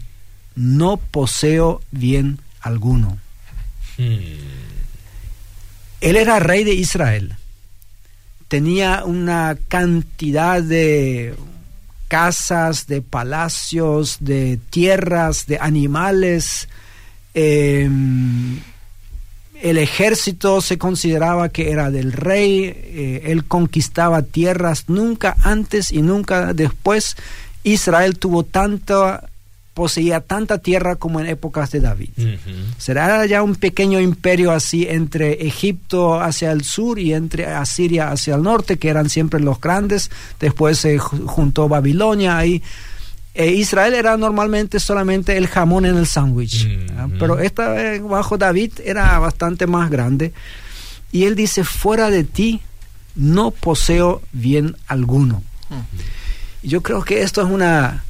no 0.55 0.97
poseo 0.97 1.83
bien 1.91 2.39
alguno. 2.61 3.19
Hmm. 3.97 4.68
Él 6.01 6.17
era 6.17 6.39
rey 6.39 6.65
de 6.65 6.75
Israel. 6.75 7.37
Tenía 8.49 9.05
una 9.05 9.57
cantidad 9.69 10.63
de 10.63 11.35
casas, 12.09 12.87
de 12.87 13.03
palacios, 13.03 14.19
de 14.21 14.59
tierras, 14.71 15.47
de 15.47 15.59
animales. 15.59 16.69
Em, 17.35 18.61
el 19.61 19.79
ejército 19.79 20.61
se 20.61 20.79
consideraba 20.79 21.49
que 21.49 21.71
era 21.71 21.91
del 21.91 22.13
rey, 22.13 22.65
eh, 22.65 23.23
él 23.27 23.45
conquistaba 23.45 24.23
tierras, 24.23 24.85
nunca 24.89 25.37
antes 25.43 25.91
y 25.91 26.01
nunca 26.01 26.55
después 26.55 27.17
Israel 27.65 28.19
tuvo 28.19 28.45
tanta 28.45 29.29
poseía 29.79 30.19
tanta 30.19 30.59
tierra 30.59 30.97
como 30.97 31.21
en 31.21 31.27
épocas 31.29 31.71
de 31.71 31.79
David. 31.79 32.11
Será 32.79 33.25
ya 33.27 33.45
un 33.45 33.55
pequeño 33.55 34.01
imperio 34.01 34.51
así 34.51 34.89
entre 34.91 35.47
Egipto 35.47 36.21
hacia 36.21 36.51
el 36.51 36.65
sur 36.65 36.99
y 36.99 37.15
entre 37.15 37.47
Asiria 37.47 38.11
hacia 38.11 38.35
el 38.35 38.43
norte, 38.43 38.77
que 38.77 38.89
eran 38.89 39.09
siempre 39.09 39.39
los 39.39 39.61
grandes. 39.61 40.11
Después 40.41 40.81
se 40.81 40.99
juntó 40.99 41.69
Babilonia 41.69 42.37
ahí. 42.37 42.61
E 43.35 43.53
Israel 43.53 43.95
era 43.95 44.17
normalmente 44.17 44.81
solamente 44.81 45.37
el 45.37 45.47
jamón 45.47 45.87
en 45.87 45.97
el 45.97 46.09
sándwich. 46.09 46.69
Pero 47.21 47.39
esta 47.39 47.69
vez 47.69 48.03
bajo 48.03 48.37
David 48.37 48.73
era 48.85 49.17
bastante 49.21 49.69
más 49.69 49.91
grande. 49.91 50.33
Y 51.13 51.23
él 51.23 51.37
dice, 51.37 51.63
fuera 51.63 52.11
de 52.11 52.25
ti 52.25 52.63
no 53.15 53.53
poseo 53.53 54.23
bien 54.33 54.77
alguno. 54.89 55.45
Yo 56.65 56.83
creo 56.83 57.05
que 57.05 57.23
esto 57.23 57.43
es 57.43 57.49
una 57.49 58.03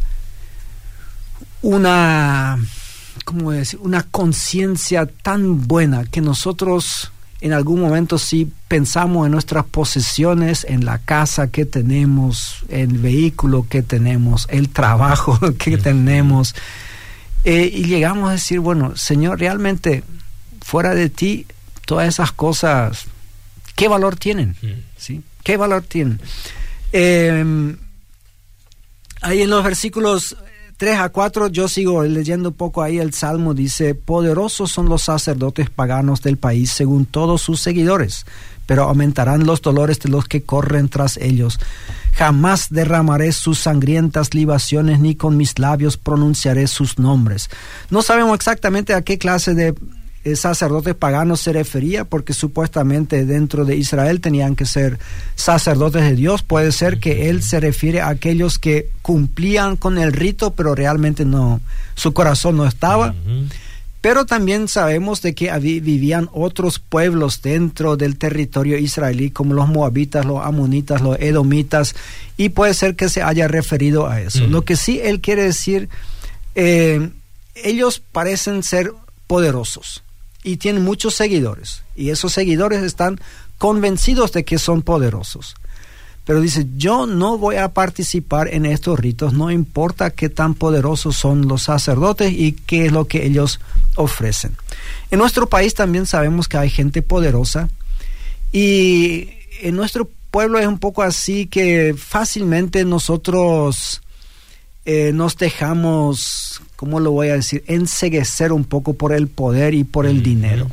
una, 1.62 2.58
¿cómo 3.24 3.52
decir? 3.52 3.78
Una 3.82 4.02
conciencia 4.04 5.06
tan 5.06 5.66
buena 5.66 6.04
que 6.04 6.20
nosotros 6.20 7.12
en 7.40 7.52
algún 7.52 7.80
momento 7.80 8.18
si 8.18 8.50
pensamos 8.66 9.26
en 9.26 9.32
nuestras 9.32 9.64
posesiones, 9.64 10.64
en 10.68 10.84
la 10.84 10.98
casa 10.98 11.48
que 11.48 11.64
tenemos, 11.64 12.64
el 12.68 12.98
vehículo 12.98 13.66
que 13.68 13.82
tenemos, 13.82 14.46
el 14.50 14.68
trabajo 14.70 15.38
que 15.58 15.78
tenemos, 15.78 16.54
eh, 17.44 17.70
y 17.72 17.84
llegamos 17.84 18.28
a 18.28 18.32
decir, 18.32 18.58
bueno, 18.60 18.96
Señor, 18.96 19.38
realmente 19.38 20.02
fuera 20.60 20.94
de 20.94 21.08
ti, 21.08 21.46
todas 21.86 22.08
esas 22.08 22.32
cosas, 22.32 23.06
¿qué 23.76 23.86
valor 23.88 24.16
tienen? 24.16 24.56
¿Sí? 24.96 25.22
¿Qué 25.44 25.56
valor 25.56 25.82
tienen? 25.82 26.20
Eh, 26.92 27.76
ahí 29.20 29.42
en 29.42 29.50
los 29.50 29.62
versículos 29.62 30.36
3 30.78 31.00
a 31.00 31.08
4, 31.08 31.48
yo 31.48 31.66
sigo 31.66 32.04
leyendo 32.04 32.50
un 32.50 32.54
poco 32.54 32.82
ahí 32.82 32.98
el 32.98 33.12
Salmo, 33.12 33.52
dice, 33.52 33.96
poderosos 33.96 34.70
son 34.70 34.88
los 34.88 35.02
sacerdotes 35.02 35.70
paganos 35.70 36.22
del 36.22 36.36
país 36.36 36.70
según 36.70 37.04
todos 37.04 37.42
sus 37.42 37.60
seguidores, 37.60 38.24
pero 38.64 38.84
aumentarán 38.84 39.44
los 39.44 39.60
dolores 39.60 39.98
de 39.98 40.08
los 40.08 40.26
que 40.26 40.44
corren 40.44 40.88
tras 40.88 41.16
ellos. 41.16 41.58
Jamás 42.12 42.68
derramaré 42.70 43.32
sus 43.32 43.58
sangrientas 43.58 44.34
libaciones, 44.34 45.00
ni 45.00 45.16
con 45.16 45.36
mis 45.36 45.58
labios 45.58 45.96
pronunciaré 45.96 46.68
sus 46.68 46.96
nombres. 47.00 47.50
No 47.90 48.00
sabemos 48.00 48.36
exactamente 48.36 48.94
a 48.94 49.02
qué 49.02 49.18
clase 49.18 49.54
de 49.54 49.74
sacerdotes 50.34 50.94
paganos 50.94 51.40
se 51.40 51.52
refería 51.52 52.04
porque 52.04 52.32
supuestamente 52.32 53.24
dentro 53.24 53.64
de 53.64 53.76
Israel 53.76 54.20
tenían 54.20 54.56
que 54.56 54.66
ser 54.66 54.98
sacerdotes 55.34 56.02
de 56.02 56.16
Dios. 56.16 56.42
Puede 56.42 56.72
ser 56.72 56.98
que 56.98 57.30
él 57.30 57.42
se 57.42 57.60
refiere 57.60 58.00
a 58.00 58.08
aquellos 58.08 58.58
que 58.58 58.90
cumplían 59.02 59.76
con 59.76 59.96
el 59.98 60.12
rito, 60.12 60.52
pero 60.54 60.74
realmente 60.74 61.24
no, 61.24 61.60
su 61.94 62.12
corazón 62.12 62.56
no 62.56 62.66
estaba. 62.66 63.14
Pero 64.00 64.26
también 64.26 64.68
sabemos 64.68 65.22
de 65.22 65.34
que 65.34 65.56
vivían 65.58 66.28
otros 66.32 66.78
pueblos 66.78 67.42
dentro 67.42 67.96
del 67.96 68.16
territorio 68.16 68.78
israelí, 68.78 69.30
como 69.30 69.54
los 69.54 69.68
moabitas, 69.68 70.24
los 70.24 70.44
amonitas, 70.44 71.00
los 71.00 71.18
edomitas, 71.18 71.94
y 72.36 72.50
puede 72.50 72.74
ser 72.74 72.94
que 72.94 73.08
se 73.08 73.22
haya 73.22 73.48
referido 73.48 74.08
a 74.08 74.20
eso. 74.20 74.46
Lo 74.46 74.62
que 74.62 74.76
sí 74.76 75.00
él 75.02 75.20
quiere 75.20 75.44
decir, 75.44 75.88
eh, 76.54 77.10
ellos 77.56 78.00
parecen 78.12 78.62
ser 78.62 78.92
poderosos 79.26 80.02
y 80.42 80.56
tienen 80.56 80.84
muchos 80.84 81.14
seguidores. 81.14 81.82
Y 81.96 82.10
esos 82.10 82.32
seguidores 82.32 82.82
están 82.82 83.20
convencidos 83.58 84.32
de 84.32 84.44
que 84.44 84.58
son 84.58 84.82
poderosos. 84.82 85.54
Pero 86.24 86.42
dice, 86.42 86.66
yo 86.76 87.06
no 87.06 87.38
voy 87.38 87.56
a 87.56 87.72
participar 87.72 88.52
en 88.52 88.66
estos 88.66 88.98
ritos, 89.00 89.32
no 89.32 89.50
importa 89.50 90.10
qué 90.10 90.28
tan 90.28 90.54
poderosos 90.54 91.16
son 91.16 91.48
los 91.48 91.62
sacerdotes 91.62 92.32
y 92.32 92.52
qué 92.52 92.84
es 92.84 92.92
lo 92.92 93.06
que 93.06 93.24
ellos 93.24 93.60
ofrecen. 93.94 94.54
En 95.10 95.20
nuestro 95.20 95.48
país 95.48 95.72
también 95.72 96.04
sabemos 96.04 96.46
que 96.46 96.58
hay 96.58 96.68
gente 96.68 97.00
poderosa 97.00 97.70
y 98.52 99.30
en 99.62 99.74
nuestro 99.74 100.08
pueblo 100.30 100.58
es 100.58 100.66
un 100.66 100.78
poco 100.78 101.02
así 101.02 101.46
que 101.46 101.94
fácilmente 101.96 102.84
nosotros 102.84 104.02
eh, 104.84 105.12
nos 105.14 105.36
dejamos, 105.36 106.60
¿cómo 106.78 107.00
lo 107.00 107.10
voy 107.10 107.30
a 107.30 107.34
decir?, 107.34 107.64
enseguecer 107.66 108.52
un 108.52 108.62
poco 108.62 108.92
por 108.92 109.12
el 109.12 109.26
poder 109.26 109.74
y 109.74 109.82
por 109.82 110.06
el 110.06 110.22
dinero. 110.22 110.68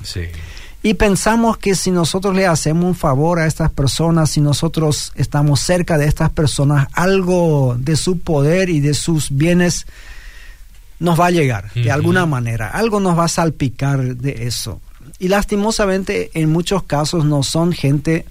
Y 0.83 0.93
pensamos 0.93 1.57
que 1.57 1.73
si 1.73 1.89
nosotros 1.89 2.35
le 2.35 2.45
hacemos 2.45 2.85
un 2.85 2.93
favor 2.93 3.39
a 3.39 3.47
estas 3.47 3.71
personas, 3.71 4.29
si 4.29 4.39
nosotros 4.39 5.13
estamos 5.15 5.61
cerca 5.61 5.97
de 5.97 6.05
estas 6.05 6.29
personas, 6.29 6.89
algo 6.93 7.75
de 7.79 7.95
su 7.95 8.19
poder 8.19 8.69
y 8.69 8.81
de 8.81 8.93
sus 8.93 9.35
bienes 9.35 9.87
nos 10.99 11.19
va 11.19 11.25
a 11.25 11.31
llegar 11.31 11.73
de 11.73 11.89
alguna 11.89 12.27
manera, 12.27 12.69
algo 12.69 12.99
nos 12.99 13.17
va 13.17 13.25
a 13.25 13.29
salpicar 13.29 14.15
de 14.15 14.45
eso. 14.45 14.79
Y 15.17 15.29
lastimosamente 15.29 16.29
en 16.35 16.51
muchos 16.51 16.83
casos 16.83 17.25
no 17.25 17.41
son 17.41 17.73
gente 17.73 18.27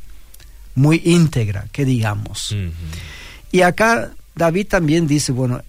muy 0.77 1.03
íntegra, 1.05 1.67
que 1.73 1.85
digamos. 1.85 2.55
Y 3.51 3.63
acá 3.63 4.13
David 4.37 4.69
también 4.69 5.09
dice, 5.09 5.33
bueno, 5.33 5.61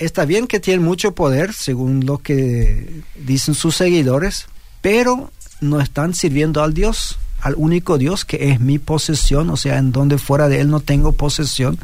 está 0.00 0.24
bien 0.24 0.46
que 0.46 0.60
tiene 0.60 0.82
mucho 0.82 1.14
poder, 1.14 1.52
según 1.52 2.06
lo 2.06 2.18
que 2.18 3.02
dicen 3.14 3.54
sus 3.54 3.76
seguidores, 3.76 4.46
pero 4.80 5.30
no 5.60 5.80
están 5.80 6.14
sirviendo 6.14 6.62
al 6.62 6.74
Dios, 6.74 7.18
al 7.40 7.54
único 7.56 7.98
Dios 7.98 8.24
que 8.24 8.50
es 8.50 8.60
mi 8.60 8.78
posesión, 8.78 9.50
o 9.50 9.56
sea, 9.56 9.78
en 9.78 9.92
donde 9.92 10.18
fuera 10.18 10.48
de 10.48 10.60
Él 10.60 10.70
no 10.70 10.80
tengo 10.80 11.12
posesión. 11.12 11.78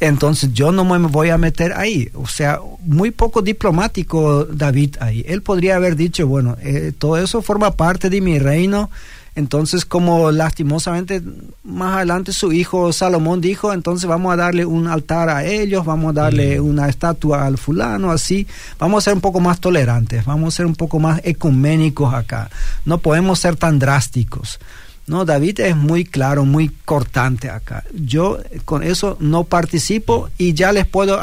Entonces 0.00 0.52
yo 0.54 0.72
no 0.72 0.84
me 0.84 0.98
voy 0.98 1.28
a 1.28 1.38
meter 1.38 1.74
ahí. 1.74 2.10
O 2.14 2.26
sea, 2.26 2.58
muy 2.82 3.10
poco 3.10 3.42
diplomático 3.42 4.46
David 4.46 4.96
ahí. 4.98 5.22
Él 5.28 5.42
podría 5.42 5.76
haber 5.76 5.94
dicho, 5.94 6.26
bueno, 6.26 6.56
eh, 6.62 6.92
todo 6.96 7.18
eso 7.18 7.42
forma 7.42 7.72
parte 7.72 8.08
de 8.08 8.20
mi 8.22 8.38
reino, 8.38 8.90
entonces, 9.34 9.84
como 9.84 10.32
lastimosamente 10.32 11.22
más 11.62 11.96
adelante 11.96 12.32
su 12.32 12.52
hijo 12.52 12.92
Salomón 12.92 13.40
dijo, 13.40 13.72
entonces 13.72 14.08
vamos 14.08 14.32
a 14.32 14.36
darle 14.36 14.64
un 14.64 14.88
altar 14.88 15.28
a 15.28 15.44
ellos, 15.44 15.84
vamos 15.84 16.10
a 16.10 16.22
darle 16.22 16.60
una 16.60 16.88
estatua 16.88 17.46
al 17.46 17.56
fulano, 17.56 18.10
así, 18.10 18.46
vamos 18.78 19.02
a 19.02 19.10
ser 19.10 19.14
un 19.14 19.20
poco 19.20 19.40
más 19.40 19.60
tolerantes, 19.60 20.24
vamos 20.24 20.54
a 20.54 20.56
ser 20.56 20.66
un 20.66 20.74
poco 20.74 20.98
más 20.98 21.20
ecuménicos 21.24 22.12
acá. 22.12 22.50
No 22.84 22.98
podemos 22.98 23.38
ser 23.38 23.56
tan 23.56 23.78
drásticos. 23.78 24.58
No, 25.06 25.24
David 25.24 25.60
es 25.60 25.76
muy 25.76 26.04
claro, 26.04 26.44
muy 26.44 26.68
cortante 26.84 27.50
acá. 27.50 27.84
Yo 27.92 28.38
con 28.64 28.82
eso 28.82 29.16
no 29.20 29.44
participo 29.44 30.28
y 30.38 30.54
ya 30.54 30.72
les 30.72 30.86
puedo 30.86 31.18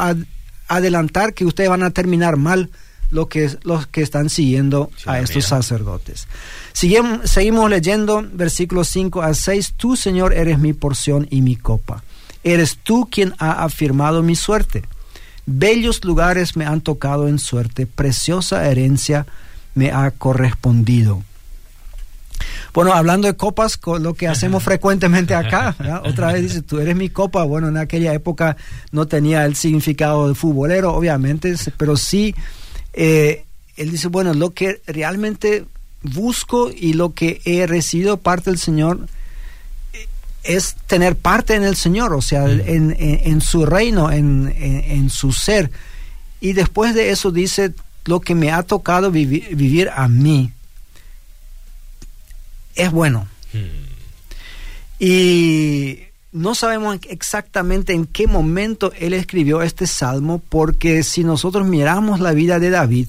adelantar 0.67 1.34
que 1.34 1.46
ustedes 1.46 1.70
van 1.70 1.84
a 1.84 1.91
terminar 1.91 2.36
mal 2.36 2.70
lo 3.12 3.28
que, 3.28 3.50
los 3.63 3.88
que 3.88 4.02
están 4.02 4.30
siguiendo 4.30 4.91
a 5.06 5.20
estos 5.20 5.46
sacerdotes. 5.46 6.28
Seguimos, 6.74 7.30
seguimos 7.30 7.70
leyendo 7.70 8.26
versículos 8.32 8.88
5 8.89 9.22
a 9.22 9.34
6. 9.34 9.74
Tú, 9.78 9.96
Señor, 9.96 10.34
eres 10.34 10.60
mi 10.60 10.74
porción 10.74 11.28
y 11.30 11.41
mi 11.41 11.56
copa. 11.56 12.04
Eres 12.43 12.78
tú 12.78 13.08
quien 13.12 13.34
ha 13.39 13.63
afirmado 13.63 14.24
mi 14.24 14.36
suerte. 14.36 14.84
Bellos 15.46 16.04
lugares 16.04 16.58
me 16.58 16.65
han 16.65 16.82
tocado 16.82 17.28
en 17.28 17.39
suerte, 17.39 17.88
preciosa 17.88 18.70
herencia 18.70 19.26
me 19.76 19.91
ha 19.91 20.12
correspondido. 20.12 21.24
Bueno, 22.74 22.93
hablando 22.93 23.28
de 23.28 23.36
copas, 23.36 23.80
lo 24.00 24.13
que 24.13 24.28
hacemos 24.28 24.63
frecuentemente 24.65 25.34
acá, 25.34 25.76
otra 26.04 26.34
vez 26.34 26.43
dice, 26.43 26.62
tú 26.62 26.80
eres 26.80 26.96
mi 26.96 27.10
copa. 27.10 27.43
Bueno, 27.43 27.70
en 27.70 27.78
aquella 27.78 28.13
época 28.13 28.58
no 28.91 29.08
tenía 29.08 29.46
el 29.46 29.56
significado 29.56 30.28
de 30.28 30.36
futbolero, 30.36 30.93
obviamente, 30.93 31.56
pero 31.78 31.96
sí 31.98 32.36
eh, 33.00 33.46
él 33.78 33.92
dice, 33.92 34.08
bueno, 34.08 34.34
lo 34.34 34.54
que 34.54 34.82
realmente 34.88 35.66
busco 36.02 36.72
y 36.76 36.94
lo 36.94 37.14
que 37.14 37.42
he 37.46 37.68
recibido 37.68 38.18
parte 38.18 38.50
del 38.50 38.58
Señor 38.58 39.08
es 40.44 40.76
tener 40.88 41.16
parte 41.16 41.54
en 41.54 41.64
el 41.64 41.76
Señor, 41.76 42.14
o 42.14 42.22
sea, 42.22 42.46
en, 42.50 43.42
su 43.42 43.68
reino, 43.68 44.12
en, 44.12 45.10
su 45.12 45.32
ser. 45.32 45.70
Y 46.42 46.54
después 46.54 46.96
de 46.96 47.12
eso 47.12 47.32
dice, 47.32 47.74
lo 48.06 48.20
que 48.20 48.34
me 48.34 48.52
ha 48.52 48.64
tocado 48.64 49.12
vivir 49.12 49.92
a 49.96 50.08
mí 50.08 50.52
es 52.76 52.92
bueno. 52.92 53.28
Hmm. 53.54 53.88
Y 55.00 56.07
no 56.32 56.56
sabemos 56.56 57.00
exactamente 57.10 57.94
en 57.94 58.06
qué 58.06 58.28
momento 58.28 58.92
él 59.00 59.13
escribió 59.13 59.62
este 59.62 59.88
salmo, 59.88 60.42
porque 60.50 61.04
si 61.04 61.24
nosotros 61.24 61.68
miramos 61.68 62.20
la 62.20 62.34
vida 62.34 62.60
de 62.60 62.70
David, 62.70 63.08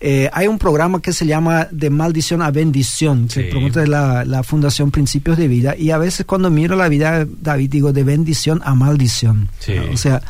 eh, 0.00 0.28
hay 0.32 0.48
un 0.48 0.58
programa 0.58 1.00
que 1.00 1.12
se 1.12 1.24
llama 1.24 1.68
De 1.70 1.88
Maldición 1.88 2.42
a 2.42 2.50
Bendición, 2.50 3.28
que 3.28 3.44
promueve 3.44 3.86
la, 3.86 4.24
la, 4.26 4.42
Fundación 4.42 4.90
Principios 4.90 5.38
de 5.38 5.48
Vida, 5.48 5.76
y 5.76 5.90
a 5.92 5.98
veces 5.98 6.26
cuando 6.26 6.50
miro 6.50 6.76
la 6.76 6.88
vida 6.88 7.20
de 7.24 7.30
David 7.40 7.70
digo 7.70 7.92
de 7.92 8.04
bendición 8.04 8.60
a 8.64 8.74
maldición. 8.74 9.48
O 9.92 9.96
sea, 9.96 10.20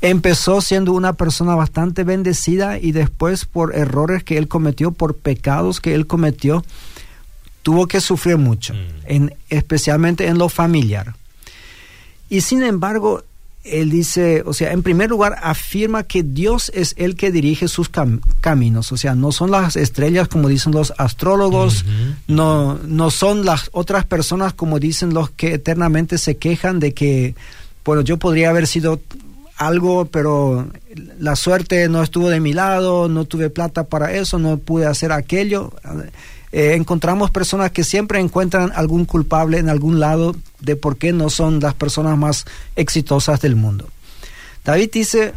empezó 0.00 0.60
siendo 0.60 0.92
una 0.92 1.12
persona 1.12 1.54
bastante 1.54 2.02
bendecida 2.02 2.78
y 2.78 2.90
después 2.90 3.44
por 3.44 3.76
errores 3.76 4.24
que 4.24 4.38
él 4.38 4.48
cometió, 4.48 4.90
por 4.90 5.16
pecados 5.16 5.80
que 5.80 5.94
él 5.94 6.08
cometió, 6.08 6.64
tuvo 7.62 7.86
que 7.86 8.00
sufrir 8.00 8.38
mucho, 8.38 8.74
mm. 8.74 8.78
en, 9.06 9.34
especialmente 9.48 10.26
en 10.26 10.38
lo 10.38 10.48
familiar. 10.48 11.14
Y 12.32 12.40
sin 12.40 12.62
embargo, 12.62 13.24
él 13.62 13.90
dice, 13.90 14.42
o 14.46 14.54
sea, 14.54 14.72
en 14.72 14.82
primer 14.82 15.10
lugar 15.10 15.36
afirma 15.42 16.02
que 16.04 16.22
Dios 16.22 16.72
es 16.74 16.94
el 16.96 17.14
que 17.14 17.30
dirige 17.30 17.68
sus 17.68 17.90
caminos, 18.40 18.90
o 18.90 18.96
sea, 18.96 19.14
no 19.14 19.32
son 19.32 19.50
las 19.50 19.76
estrellas 19.76 20.28
como 20.28 20.48
dicen 20.48 20.72
los 20.72 20.94
astrólogos, 20.96 21.84
no, 22.28 22.78
no 22.86 23.10
son 23.10 23.44
las 23.44 23.68
otras 23.72 24.06
personas 24.06 24.54
como 24.54 24.78
dicen 24.78 25.12
los 25.12 25.28
que 25.28 25.52
eternamente 25.52 26.16
se 26.16 26.38
quejan 26.38 26.80
de 26.80 26.94
que, 26.94 27.34
bueno, 27.84 28.00
yo 28.00 28.16
podría 28.16 28.48
haber 28.48 28.66
sido 28.66 28.98
algo, 29.58 30.06
pero 30.06 30.70
la 31.18 31.36
suerte 31.36 31.86
no 31.90 32.02
estuvo 32.02 32.30
de 32.30 32.40
mi 32.40 32.54
lado, 32.54 33.10
no 33.10 33.26
tuve 33.26 33.50
plata 33.50 33.84
para 33.84 34.14
eso, 34.14 34.38
no 34.38 34.56
pude 34.56 34.86
hacer 34.86 35.12
aquello. 35.12 35.74
Eh, 36.52 36.74
encontramos 36.74 37.30
personas 37.30 37.70
que 37.70 37.82
siempre 37.82 38.20
encuentran 38.20 38.72
algún 38.74 39.06
culpable 39.06 39.58
en 39.58 39.70
algún 39.70 40.00
lado 40.00 40.36
de 40.60 40.76
por 40.76 40.98
qué 40.98 41.12
no 41.12 41.30
son 41.30 41.60
las 41.60 41.72
personas 41.74 42.18
más 42.18 42.44
exitosas 42.76 43.40
del 43.40 43.56
mundo. 43.56 43.88
David 44.62 44.90
dice, 44.92 45.32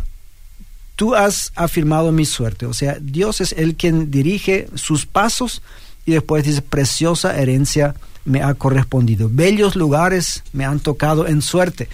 tú 0.97 1.15
has 1.15 1.53
afirmado 1.55 2.11
mi 2.11 2.25
suerte, 2.25 2.65
o 2.65 2.73
sea, 2.73 2.97
Dios 2.99 3.39
es 3.39 3.53
el 3.53 3.75
quien 3.75 4.11
dirige 4.11 4.67
sus 4.75 5.05
pasos 5.05 5.61
y 6.05 6.11
después 6.11 6.43
dice, 6.43 6.61
preciosa 6.61 7.39
herencia 7.39 7.95
me 8.25 8.41
ha 8.41 8.53
correspondido, 8.53 9.29
bellos 9.31 9.75
lugares 9.75 10.43
me 10.51 10.65
han 10.65 10.79
tocado 10.79 11.27
en 11.27 11.41
suerte. 11.41 11.87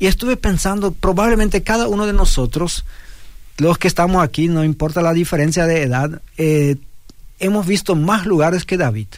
Y 0.00 0.06
estuve 0.06 0.36
pensando, 0.36 0.92
probablemente 0.92 1.62
cada 1.62 1.86
uno 1.88 2.06
de 2.06 2.12
nosotros, 2.12 2.84
los 3.58 3.78
que 3.78 3.86
estamos 3.86 4.22
aquí, 4.22 4.48
no 4.48 4.64
importa 4.64 5.00
la 5.00 5.12
diferencia 5.12 5.66
de 5.66 5.82
edad, 5.82 6.20
eh, 6.36 6.76
hemos 7.38 7.66
visto 7.66 7.94
más 7.94 8.26
lugares 8.26 8.64
que 8.64 8.76
David. 8.76 9.08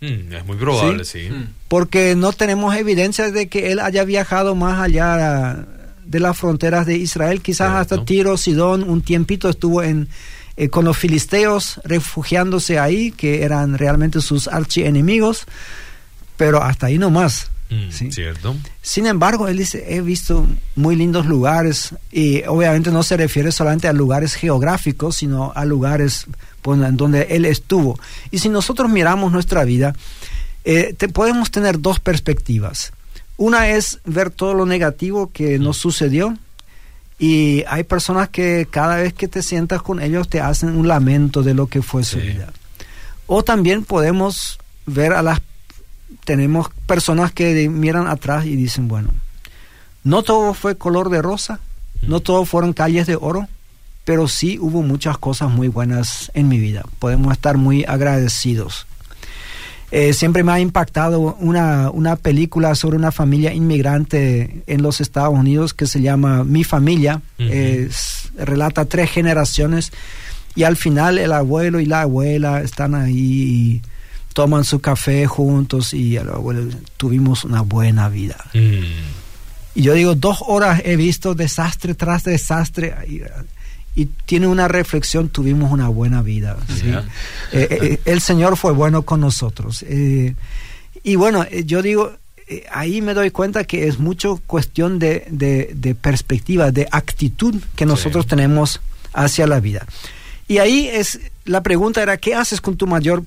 Mm, 0.00 0.32
es 0.32 0.46
muy 0.46 0.56
probable, 0.56 1.04
sí. 1.04 1.28
Mm. 1.30 1.48
Porque 1.68 2.14
no 2.16 2.32
tenemos 2.32 2.74
evidencia 2.74 3.30
de 3.30 3.48
que 3.48 3.72
él 3.72 3.80
haya 3.80 4.04
viajado 4.04 4.54
más 4.54 4.80
allá 4.80 5.66
de 6.04 6.20
las 6.20 6.36
fronteras 6.36 6.86
de 6.86 6.96
Israel, 6.96 7.40
quizás 7.40 7.70
hasta 7.72 8.04
Tiro, 8.04 8.36
Sidón, 8.36 8.82
un 8.82 9.02
tiempito 9.02 9.48
estuvo 9.48 9.82
en, 9.82 10.08
eh, 10.56 10.68
con 10.68 10.84
los 10.84 10.96
filisteos 10.96 11.80
refugiándose 11.84 12.78
ahí, 12.78 13.12
que 13.12 13.44
eran 13.44 13.78
realmente 13.78 14.20
sus 14.20 14.48
archienemigos, 14.48 15.44
pero 16.36 16.62
hasta 16.62 16.86
ahí 16.86 16.98
no 16.98 17.10
más. 17.10 17.50
Mm, 17.70 18.10
cierto. 18.10 18.56
Sin 18.82 19.06
embargo, 19.06 19.46
él 19.46 19.58
dice, 19.58 19.94
he 19.94 20.00
visto 20.00 20.46
muy 20.74 20.96
lindos 20.96 21.26
lugares 21.26 21.94
y 22.10 22.42
obviamente 22.44 22.90
no 22.90 23.04
se 23.04 23.16
refiere 23.16 23.52
solamente 23.52 23.86
a 23.86 23.92
lugares 23.92 24.34
geográficos, 24.34 25.16
sino 25.16 25.52
a 25.54 25.64
lugares 25.64 26.26
donde 26.62 27.22
él 27.30 27.44
estuvo. 27.44 27.98
Y 28.30 28.38
si 28.38 28.48
nosotros 28.48 28.90
miramos 28.90 29.32
nuestra 29.32 29.64
vida, 29.64 29.94
eh, 30.64 30.94
podemos 31.12 31.50
tener 31.50 31.80
dos 31.80 32.00
perspectivas. 32.00 32.92
Una 33.36 33.68
es 33.68 34.00
ver 34.04 34.30
todo 34.30 34.54
lo 34.54 34.66
negativo 34.66 35.30
que 35.32 35.58
nos 35.58 35.78
mm. 35.78 35.80
sucedió 35.80 36.38
y 37.18 37.64
hay 37.68 37.84
personas 37.84 38.28
que 38.28 38.66
cada 38.70 38.96
vez 38.96 39.12
que 39.12 39.28
te 39.28 39.42
sientas 39.42 39.82
con 39.82 40.00
ellos 40.00 40.28
te 40.28 40.40
hacen 40.40 40.76
un 40.76 40.88
lamento 40.88 41.42
de 41.42 41.54
lo 41.54 41.66
que 41.66 41.82
fue 41.82 42.02
su 42.02 42.18
vida. 42.18 42.52
O 43.26 43.42
también 43.42 43.84
podemos 43.84 44.58
ver 44.86 45.12
a 45.12 45.22
las 45.22 45.40
tenemos 46.24 46.68
personas 46.86 47.32
que 47.32 47.68
miran 47.68 48.06
atrás 48.06 48.46
y 48.46 48.56
dicen, 48.56 48.88
bueno, 48.88 49.10
no 50.02 50.22
todo 50.22 50.54
fue 50.54 50.76
color 50.76 51.10
de 51.10 51.22
rosa, 51.22 51.60
no 52.02 52.20
todo 52.20 52.44
fueron 52.44 52.72
calles 52.72 53.06
de 53.06 53.16
oro, 53.16 53.48
pero 54.10 54.26
sí 54.26 54.58
hubo 54.58 54.82
muchas 54.82 55.18
cosas 55.18 55.50
muy 55.50 55.68
buenas 55.68 56.32
en 56.34 56.48
mi 56.48 56.58
vida. 56.58 56.82
Podemos 56.98 57.30
estar 57.30 57.56
muy 57.56 57.84
agradecidos. 57.84 58.88
Eh, 59.92 60.14
siempre 60.14 60.42
me 60.42 60.50
ha 60.50 60.58
impactado 60.58 61.36
una, 61.38 61.90
una, 61.90 62.16
película 62.16 62.74
sobre 62.74 62.96
una 62.96 63.12
familia 63.12 63.54
inmigrante 63.54 64.64
en 64.66 64.82
los 64.82 65.00
Estados 65.00 65.32
Unidos 65.32 65.74
que 65.74 65.86
se 65.86 66.02
llama 66.02 66.42
Mi 66.42 66.64
familia. 66.64 67.22
relata 68.36 68.84
tres 68.86 69.12
generaciones 69.12 69.92
y 70.56 70.64
al 70.64 70.76
final 70.76 71.16
el 71.16 71.32
abuelo 71.32 71.78
y 71.78 71.86
la 71.86 72.00
abuela 72.00 72.62
están 72.62 72.96
ahí 72.96 73.80
toman 74.32 74.64
su 74.64 74.80
café 74.80 75.24
juntos 75.28 75.94
y 75.94 76.18
tuvimos 76.96 77.44
una 77.44 77.60
buena 77.60 78.08
vida. 78.08 78.44
Mm. 78.54 79.76
Y 79.76 79.82
yo 79.82 79.94
digo, 79.94 80.16
dos 80.16 80.42
horas 80.48 80.82
he 80.84 80.96
visto 80.96 81.36
desastre 81.36 81.94
tras 81.94 82.24
desastre 82.24 82.92
y, 83.94 84.06
tiene 84.26 84.46
una 84.46 84.68
reflexión, 84.68 85.28
tuvimos 85.28 85.72
una 85.72 85.88
buena 85.88 86.22
vida. 86.22 86.56
Eh, 87.52 87.68
eh, 87.70 88.00
el 88.04 88.20
Señor 88.20 88.56
fue 88.56 88.72
bueno 88.72 89.02
con 89.02 89.20
nosotros. 89.20 89.84
Eh, 89.88 90.34
y 91.02 91.16
bueno, 91.16 91.46
yo 91.64 91.82
digo, 91.82 92.12
ahí 92.70 93.02
me 93.02 93.14
doy 93.14 93.30
cuenta 93.30 93.64
que 93.64 93.88
es 93.88 93.98
mucho 93.98 94.40
cuestión 94.46 94.98
de, 94.98 95.26
de, 95.30 95.94
perspectiva, 95.94 96.70
de 96.70 96.88
actitud 96.90 97.56
que 97.76 97.86
nosotros 97.86 98.26
tenemos 98.26 98.80
hacia 99.12 99.46
la 99.46 99.60
vida. 99.60 99.86
Y 100.46 100.58
ahí 100.58 100.88
es, 100.88 101.20
la 101.44 101.62
pregunta 101.62 102.02
era, 102.02 102.16
¿qué 102.16 102.34
haces 102.34 102.60
con 102.60 102.76
tu 102.76 102.86
mayor 102.86 103.22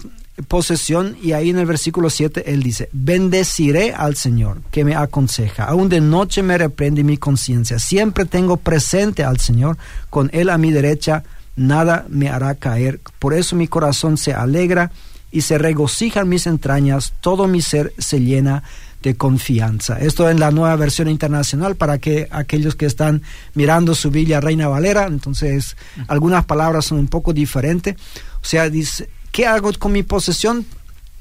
posesión 0.47 1.15
y 1.21 1.33
ahí 1.33 1.51
en 1.51 1.59
el 1.59 1.65
versículo 1.65 2.09
7 2.09 2.51
él 2.51 2.63
dice, 2.63 2.89
bendeciré 2.91 3.93
al 3.93 4.15
Señor 4.15 4.61
que 4.71 4.83
me 4.83 4.95
aconseja, 4.95 5.65
aún 5.65 5.89
de 5.89 6.01
noche 6.01 6.41
me 6.41 6.57
reprende 6.57 7.03
mi 7.03 7.17
conciencia, 7.17 7.77
siempre 7.77 8.25
tengo 8.25 8.57
presente 8.57 9.23
al 9.23 9.39
Señor, 9.39 9.77
con 10.09 10.29
él 10.33 10.49
a 10.49 10.57
mi 10.57 10.71
derecha 10.71 11.23
nada 11.55 12.05
me 12.09 12.29
hará 12.29 12.55
caer, 12.55 12.99
por 13.19 13.33
eso 13.33 13.55
mi 13.55 13.67
corazón 13.67 14.17
se 14.17 14.33
alegra 14.33 14.91
y 15.31 15.41
se 15.41 15.57
regocijan 15.57 16.29
mis 16.29 16.47
entrañas, 16.47 17.13
todo 17.21 17.47
mi 17.47 17.61
ser 17.61 17.93
se 17.97 18.19
llena 18.19 18.63
de 19.03 19.15
confianza. 19.15 19.99
Esto 19.99 20.29
en 20.29 20.39
la 20.39 20.51
nueva 20.51 20.75
versión 20.77 21.09
internacional 21.09 21.75
para 21.75 21.97
que 21.97 22.27
aquellos 22.31 22.75
que 22.75 22.85
están 22.85 23.21
mirando 23.53 23.95
su 23.95 24.09
Biblia 24.09 24.39
Reina 24.39 24.67
Valera, 24.67 25.07
entonces 25.07 25.75
algunas 26.07 26.45
palabras 26.45 26.85
son 26.85 26.99
un 26.99 27.07
poco 27.07 27.33
diferentes. 27.33 27.95
O 28.41 28.45
sea, 28.45 28.69
dice, 28.69 29.09
¿Qué 29.33 29.47
hago 29.47 29.71
con 29.79 29.91
mi 29.91 30.03
posesión? 30.03 30.63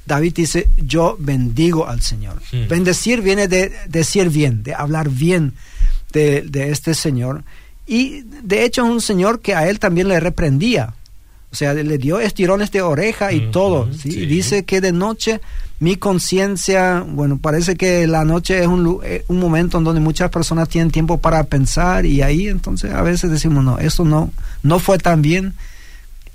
David 0.05 0.35
dice, 0.35 0.69
yo 0.77 1.17
bendigo 1.19 1.89
al 1.89 2.03
Señor. 2.03 2.43
Bendecir 2.69 3.23
viene 3.23 3.49
de 3.49 3.73
decir 3.89 4.29
bien, 4.29 4.63
de 4.63 4.75
hablar 4.75 5.09
bien 5.09 5.55
de, 6.13 6.45
este 6.71 6.93
Señor. 6.93 7.43
Y 7.87 8.23
de 8.43 8.65
hecho 8.65 8.85
es 8.85 8.91
un 8.91 9.01
Señor 9.01 9.41
que 9.41 9.55
a 9.55 9.67
él 9.67 9.79
también 9.79 10.09
le 10.09 10.21
reprendía. 10.21 10.95
O 11.51 11.55
sea, 11.55 11.73
le 11.73 11.97
dio 11.97 12.21
estirones 12.21 12.71
de 12.71 12.83
oreja 12.83 13.33
y 13.33 13.51
todo. 13.51 13.89
Y 14.05 14.27
dice 14.27 14.67
que 14.67 14.83
de 14.83 14.93
noche 14.93 15.41
mi 15.81 15.97
conciencia, 15.97 17.05
bueno, 17.09 17.39
parece 17.39 17.77
que 17.77 18.07
la 18.07 18.27
noche 18.27 18.61
es 18.61 18.67
un, 18.67 19.01
eh, 19.05 19.25
un, 19.29 19.41
momento 19.41 19.79
en 19.79 19.85
donde 19.85 20.01
muchas 20.03 20.31
personas 20.31 20.69
tienen 20.69 20.91
tiempo 20.91 21.17
para 21.17 21.43
pensar 21.45 22.05
y 22.05 22.21
ahí 22.21 22.47
entonces 22.47 22.93
a 22.93 23.03
veces 23.03 23.31
decimos, 23.31 23.65
no, 23.65 23.79
eso 23.79 24.05
no, 24.05 24.31
no 24.63 24.79
fue 24.79 24.99
tan 24.99 25.23
bien 25.23 25.55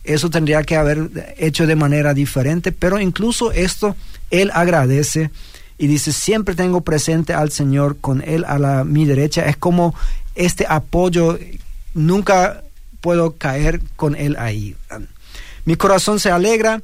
eso 0.08 0.30
tendría 0.30 0.64
que 0.64 0.76
haber 0.76 1.10
hecho 1.38 1.68
de 1.68 1.76
manera 1.76 2.14
diferente, 2.14 2.72
pero 2.72 3.00
incluso 3.00 3.52
esto 3.52 3.96
él 4.32 4.52
agradece 4.54 5.32
y 5.78 5.88
dice, 5.88 6.12
siempre 6.12 6.56
tengo 6.56 6.82
presente 6.82 7.34
al 7.34 7.52
Señor 7.52 7.98
con 8.00 8.22
él 8.22 8.46
a 8.46 8.58
la, 8.58 8.84
mi 8.84 9.06
derecha, 9.06 9.46
es 9.46 9.58
como 9.58 9.94
este 10.36 10.66
apoyo, 10.68 11.38
nunca 11.94 12.64
puedo 13.02 13.38
caer 13.38 13.82
con 13.96 14.16
él 14.16 14.36
ahí. 14.40 14.76
Mi 15.66 15.76
corazón 15.76 16.20
se 16.20 16.32
alegra, 16.32 16.82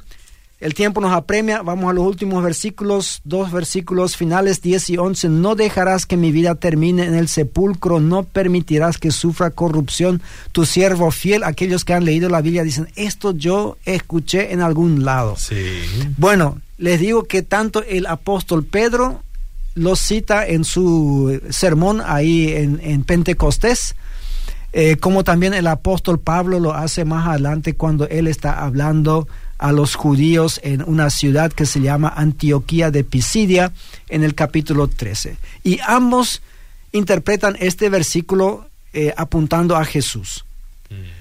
El 0.60 0.72
tiempo 0.72 1.00
nos 1.00 1.12
apremia, 1.12 1.62
vamos 1.62 1.90
a 1.90 1.92
los 1.92 2.06
últimos 2.06 2.42
versículos, 2.42 3.20
dos 3.24 3.50
versículos 3.50 4.16
finales 4.16 4.62
10 4.62 4.90
y 4.90 4.96
11. 4.96 5.28
No 5.28 5.56
dejarás 5.56 6.06
que 6.06 6.16
mi 6.16 6.30
vida 6.30 6.54
termine 6.54 7.04
en 7.04 7.14
el 7.14 7.28
sepulcro, 7.28 8.00
no 8.00 8.22
permitirás 8.22 8.98
que 8.98 9.10
sufra 9.10 9.50
corrupción 9.50 10.22
tu 10.52 10.64
siervo 10.64 11.10
fiel. 11.10 11.42
Aquellos 11.42 11.84
que 11.84 11.92
han 11.92 12.04
leído 12.04 12.28
la 12.28 12.40
Biblia 12.40 12.62
dicen, 12.62 12.88
esto 12.94 13.32
yo 13.32 13.76
escuché 13.84 14.52
en 14.52 14.62
algún 14.62 15.04
lado. 15.04 15.34
Sí. 15.36 15.82
Bueno, 16.16 16.58
les 16.78 17.00
digo 17.00 17.24
que 17.24 17.42
tanto 17.42 17.82
el 17.82 18.06
apóstol 18.06 18.64
Pedro 18.64 19.22
lo 19.74 19.96
cita 19.96 20.46
en 20.46 20.64
su 20.64 21.40
sermón 21.50 22.00
ahí 22.04 22.52
en, 22.52 23.02
Pentecostés, 23.04 23.96
eh, 24.72 24.96
como 24.96 25.24
también 25.24 25.52
el 25.52 25.66
apóstol 25.66 26.20
Pablo 26.20 26.60
lo 26.60 26.74
hace 26.74 27.04
más 27.04 27.26
adelante 27.28 27.74
cuando 27.74 28.08
él 28.08 28.28
está 28.28 28.62
hablando 28.64 29.28
a 29.58 29.72
los 29.72 29.94
judíos 29.94 30.60
en 30.62 30.82
una 30.82 31.10
ciudad 31.10 31.52
que 31.52 31.66
se 31.66 31.80
llama 31.80 32.12
Antioquía 32.14 32.90
de 32.90 33.04
Pisidia 33.04 33.72
en 34.08 34.24
el 34.24 34.34
capítulo 34.34 34.88
13. 34.88 35.36
Y 35.62 35.78
ambos 35.86 36.42
interpretan 36.92 37.56
este 37.60 37.88
versículo 37.88 38.68
eh, 38.92 39.12
apuntando 39.16 39.76
a 39.76 39.84
Jesús. 39.84 40.44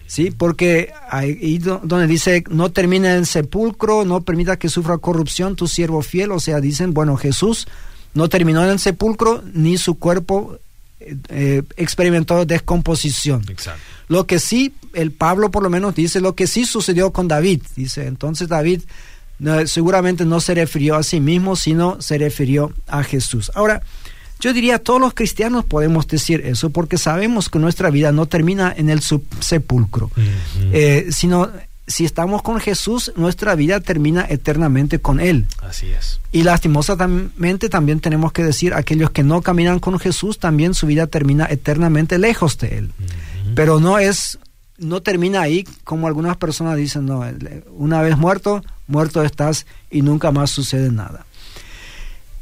¿Sí? 0.06 0.30
Porque 0.30 0.94
ahí 1.10 1.58
donde 1.58 2.06
dice, 2.06 2.44
no 2.50 2.72
termina 2.72 3.16
en 3.16 3.26
sepulcro, 3.26 4.06
no 4.06 4.22
permita 4.22 4.58
que 4.58 4.70
sufra 4.70 5.00
corrupción 5.00 5.56
tu 5.56 5.68
siervo 5.68 6.04
fiel, 6.04 6.32
o 6.32 6.40
sea, 6.40 6.60
dicen, 6.60 6.94
bueno, 6.94 7.18
Jesús 7.18 7.68
no 8.14 8.30
terminó 8.30 8.64
en 8.64 8.70
el 8.70 8.80
sepulcro, 8.80 9.44
ni 9.54 9.78
su 9.80 9.96
cuerpo 9.96 10.60
eh, 11.30 11.64
experimentó 11.78 12.46
descomposición. 12.46 13.44
Lo 14.08 14.28
que 14.28 14.40
sí, 14.40 14.74
el 14.94 15.12
Pablo 15.12 15.52
por 15.52 15.64
lo 15.64 15.70
menos 15.70 15.96
dice 15.96 16.22
lo 16.22 16.36
que 16.36 16.48
sí 16.48 16.66
sucedió 16.66 17.12
con 17.12 17.28
David. 17.28 17.62
Dice, 17.76 18.08
entonces 18.08 18.48
David 18.48 18.82
seguramente 19.66 20.26
no 20.26 20.40
se 20.40 20.56
refirió 20.56 20.96
a 20.96 21.04
sí 21.04 21.20
mismo, 21.20 21.56
sino 21.56 22.02
se 22.02 22.18
refirió 22.18 22.74
a 22.88 23.04
Jesús. 23.04 23.52
Ahora, 23.56 23.82
yo 24.40 24.54
diría, 24.54 24.80
todos 24.80 25.00
los 25.00 25.14
cristianos 25.14 25.66
podemos 25.66 26.08
decir 26.08 26.42
eso 26.46 26.70
porque 26.70 26.98
sabemos 26.98 27.50
que 27.50 27.60
nuestra 27.60 27.90
vida 27.90 28.12
no 28.12 28.26
termina 28.26 28.74
en 28.76 28.90
el 28.90 29.02
sepulcro, 29.02 30.12
eh, 30.74 31.08
sino 31.12 31.50
si 31.86 32.06
estamos 32.06 32.42
con 32.42 32.60
Jesús, 32.60 33.12
nuestra 33.16 33.56
vida 33.56 33.80
termina 33.82 34.26
eternamente 34.30 35.00
con 35.00 35.20
Él. 35.20 35.48
Así 35.62 35.88
es. 35.88 36.20
Y 36.32 36.44
lastimosamente 36.44 37.70
también 37.70 38.00
tenemos 38.00 38.32
que 38.32 38.44
decir, 38.44 38.74
aquellos 38.74 39.12
que 39.12 39.24
no 39.24 39.42
caminan 39.42 39.80
con 39.80 40.00
Jesús, 40.00 40.40
también 40.40 40.74
su 40.74 40.88
vida 40.88 41.08
termina 41.08 41.46
eternamente 41.50 42.18
lejos 42.18 42.58
de 42.58 42.78
Él. 42.78 42.92
Pero 43.56 43.80
no 43.80 44.00
es, 44.00 44.40
no 44.78 45.02
termina 45.02 45.42
ahí 45.42 45.66
como 45.84 46.08
algunas 46.08 46.38
personas 46.38 46.78
dicen, 46.78 47.06
no, 47.06 47.24
una 47.72 48.02
vez 48.02 48.18
muerto, 48.18 48.64
muerto 48.88 49.24
estás 49.24 49.66
y 49.92 50.02
nunca 50.02 50.32
más 50.32 50.52
sucede 50.52 50.92
nada. 50.92 51.26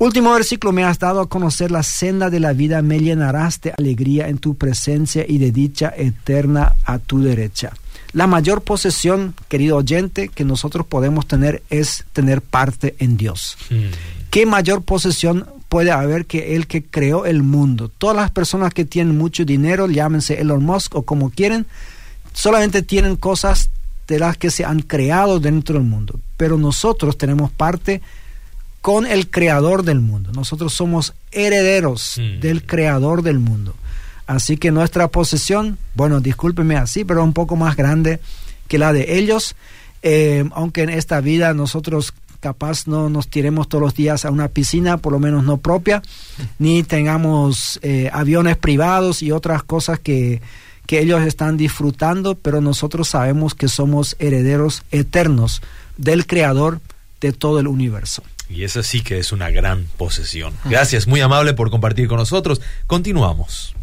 Último 0.02 0.34
versículo, 0.34 0.74
me 0.74 0.84
has 0.84 0.98
dado 0.98 1.22
a 1.22 1.30
conocer 1.30 1.70
la 1.70 1.84
senda 1.84 2.32
de 2.32 2.40
la 2.40 2.54
vida, 2.54 2.82
me 2.82 3.00
llenarás 3.00 3.62
de 3.62 3.72
alegría 3.78 4.30
en 4.30 4.40
tu 4.40 4.56
presencia 4.56 5.24
y 5.28 5.38
de 5.38 5.52
dicha 5.52 5.94
eterna 5.96 6.74
a 6.86 6.98
tu 6.98 7.22
derecha. 7.22 7.74
La 8.12 8.26
mayor 8.26 8.64
posesión, 8.64 9.36
querido 9.48 9.78
oyente, 9.78 10.30
que 10.30 10.44
nosotros 10.44 10.88
podemos 10.88 11.28
tener 11.28 11.62
es 11.70 12.04
tener 12.14 12.42
parte 12.42 12.96
en 12.98 13.16
Dios. 13.16 13.60
Hmm. 13.70 13.92
¿Qué 14.32 14.48
mayor 14.48 14.82
posesión 14.82 15.46
puede 15.70 15.92
haber 15.92 16.26
que 16.26 16.56
el 16.56 16.66
que 16.66 16.84
creó 16.84 17.28
el 17.28 17.44
mundo? 17.44 17.92
Todas 17.96 18.16
las 18.16 18.32
personas 18.32 18.74
que 18.74 18.86
tienen 18.86 19.20
mucho 19.20 19.46
dinero, 19.46 19.88
llámense 19.88 20.42
Elon 20.42 20.64
Musk 20.64 20.96
o 20.96 21.04
como 21.04 21.30
quieren, 21.30 21.68
solamente 22.34 22.82
tienen 22.82 23.18
cosas 23.18 23.70
de 24.08 24.18
las 24.18 24.36
que 24.36 24.50
se 24.50 24.66
han 24.66 24.80
creado 24.80 25.40
dentro 25.40 25.76
del 25.76 25.88
mundo. 25.88 26.20
Pero 26.38 26.58
nosotros 26.58 27.20
tenemos 27.20 27.52
parte 27.52 28.02
con 28.82 29.06
el 29.06 29.30
creador 29.30 29.84
del 29.84 30.00
mundo. 30.00 30.32
Nosotros 30.34 30.74
somos 30.74 31.13
herederos 31.32 32.17
hmm. 32.17 32.39
del 32.39 32.65
creador 32.65 33.22
del 33.22 33.39
mundo. 33.39 33.76
Así 34.28 34.58
que 34.58 34.72
nuestra 34.72 35.08
posesión, 35.10 35.78
bueno, 35.94 36.20
discúlpeme 36.20 36.76
así, 36.76 37.04
pero 37.04 37.24
un 37.24 37.34
poco 37.34 37.56
más 37.56 37.76
grande 37.76 38.20
que 38.67 38.78
la 38.78 38.94
de 38.94 39.17
ellos. 39.17 39.56
Eh, 40.04 40.46
aunque 40.54 40.82
en 40.82 40.89
esta 40.89 41.22
vida 41.22 41.54
nosotros 41.54 42.13
capaz 42.39 42.88
no 42.88 43.08
nos 43.10 43.28
tiremos 43.28 43.70
todos 43.70 43.84
los 43.84 43.94
días 43.94 44.26
a 44.26 44.32
una 44.32 44.48
piscina, 44.48 44.98
por 44.98 45.13
lo 45.13 45.20
menos 45.20 45.44
no 45.44 45.58
propia, 45.58 46.02
ni 46.60 46.82
tengamos 46.82 47.80
eh, 47.84 48.10
aviones 48.12 48.58
privados 48.58 49.22
y 49.22 49.32
otras 49.32 49.62
cosas 49.63 50.00
que, 50.00 50.41
que 50.88 51.00
ellos 51.00 51.22
están 51.22 51.56
disfrutando, 51.56 52.36
pero 52.36 52.62
nosotros 52.62 53.10
sabemos 53.10 53.54
que 53.54 53.67
somos 53.67 54.15
herederos 54.17 54.84
eternos 54.91 55.62
del 55.98 56.26
Creador 56.26 56.82
de 57.22 57.32
todo 57.32 57.60
el 57.60 57.67
universo. 57.67 58.24
Y 58.52 58.64
esa 58.64 58.84
sí 58.84 59.02
que 59.02 59.18
es 59.18 59.32
una 59.32 59.50
gran 59.50 59.88
posesión. 59.98 60.54
Gracias, 60.66 61.08
muy 61.08 61.22
amable 61.22 61.54
por 61.54 61.72
compartir 61.72 62.08
con 62.08 62.18
nosotros. 62.18 62.62
Continuamos. 62.88 63.76